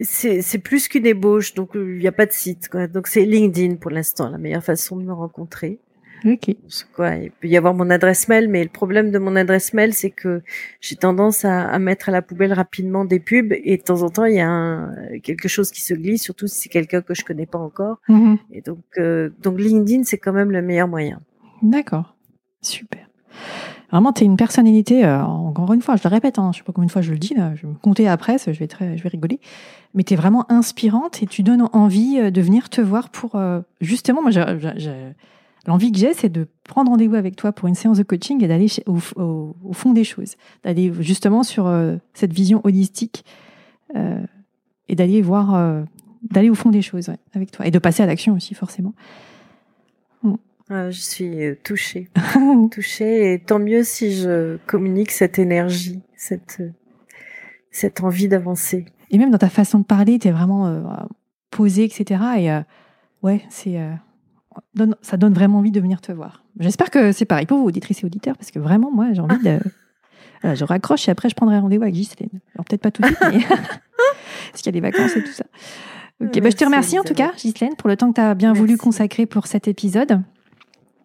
[0.00, 2.68] c'est plus qu'une ébauche, donc euh, il n'y a pas de site.
[2.68, 2.86] Quoi.
[2.86, 5.78] Donc c'est LinkedIn pour l'instant, la meilleure façon de me rencontrer.
[6.24, 6.54] Ok.
[6.68, 9.74] C'est Quoi, il peut y avoir mon adresse mail, mais le problème de mon adresse
[9.74, 10.42] mail, c'est que
[10.80, 14.08] j'ai tendance à, à mettre à la poubelle rapidement des pubs et de temps en
[14.08, 17.14] temps, il y a un, quelque chose qui se glisse, surtout si c'est quelqu'un que
[17.14, 17.98] je connais pas encore.
[18.08, 18.38] Mhm.
[18.52, 21.20] Et donc, euh, donc LinkedIn, c'est quand même le meilleur moyen.
[21.60, 22.14] D'accord.
[22.60, 23.08] Super.
[23.92, 26.64] Vraiment, tu es une personnalité, euh, encore une fois, je le répète, hein, je sais
[26.64, 28.94] pas combien de fois je le dis, je vais me compter après, je vais, très,
[28.94, 29.38] rigoler,
[29.92, 33.36] mais tu es vraiment inspirante et tu donnes envie euh, de venir te voir pour...
[33.36, 34.30] euh, justement, moi,
[35.66, 38.48] l'envie que j'ai, c'est de prendre rendez-vous avec toi pour une séance de coaching et
[38.48, 38.96] d'aller au,
[39.74, 43.24] fond des choses, d'aller justement sur euh, cette vision holistique
[44.88, 45.84] et d'aller voir,
[46.30, 47.66] d'aller au fond des choses avec toi.
[47.66, 48.94] Et de passer à l'action aussi, forcément.
[50.70, 52.08] Ah, je suis euh, touchée,
[52.70, 56.70] touchée, et tant mieux si je communique cette énergie, cette, euh,
[57.70, 58.86] cette envie d'avancer.
[59.10, 60.80] Et même dans ta façon de parler, tu es vraiment euh,
[61.50, 62.22] posé, etc.
[62.38, 62.60] Et euh,
[63.22, 63.92] ouais, c'est euh,
[64.74, 66.44] donne- ça donne vraiment envie de venir te voir.
[66.58, 69.42] J'espère que c'est pareil pour vous, auditrices et auditeurs, parce que vraiment, moi, j'ai envie
[69.42, 69.58] de.
[70.42, 72.40] Voilà, je raccroche et après, je prendrai rendez-vous avec Ghislaine.
[72.54, 73.40] Alors, peut-être pas tout de suite, mais.
[74.50, 75.44] parce qu'il y a des vacances et tout ça.
[76.20, 77.32] Ok, bah, je te Merci, remercie en tout cas.
[77.36, 80.20] Ghislaine, pour le temps que tu as bien voulu consacrer pour cet épisode.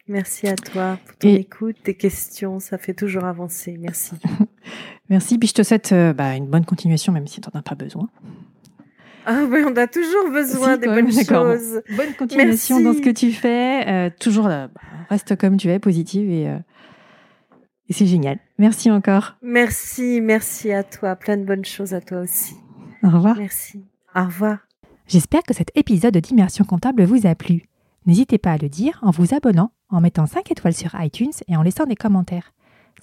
[0.08, 3.78] Merci à toi pour ton Et- écoute, tes questions, ça fait toujours avancer.
[3.80, 4.16] Merci.
[5.10, 7.64] Merci, puis je te souhaite euh, bah, une bonne continuation, même si tu n'en as
[7.64, 8.10] pas besoin.
[9.26, 11.22] Ah oui, on a toujours besoin Si, des même, bonnes bon.
[11.24, 11.82] choses.
[11.98, 12.84] Bonne continuation Merci.
[12.84, 13.86] dans ce que tu fais.
[13.88, 16.58] Euh, toujours, là, bah, reste comme tu es, positive et, euh,
[17.90, 18.40] et c'est génial.
[18.58, 19.36] Merci encore.
[19.42, 21.16] Merci, merci à toi.
[21.18, 22.56] Plein de bonnes choses à toi aussi.
[23.04, 23.38] Au revoir.
[23.38, 23.84] Merci.
[24.16, 24.60] Au revoir.
[25.08, 27.64] J'espère que cet épisode d'Immersion comptable vous a plu.
[28.06, 31.56] N'hésitez pas à le dire en vous abonnant, en mettant 5 étoiles sur iTunes et
[31.56, 32.54] en laissant des commentaires.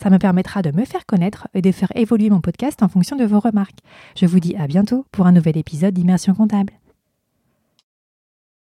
[0.00, 3.16] Ça me permettra de me faire connaître et de faire évoluer mon podcast en fonction
[3.16, 3.78] de vos remarques.
[4.16, 6.72] Je vous dis à bientôt pour un nouvel épisode d'Immersion comptable.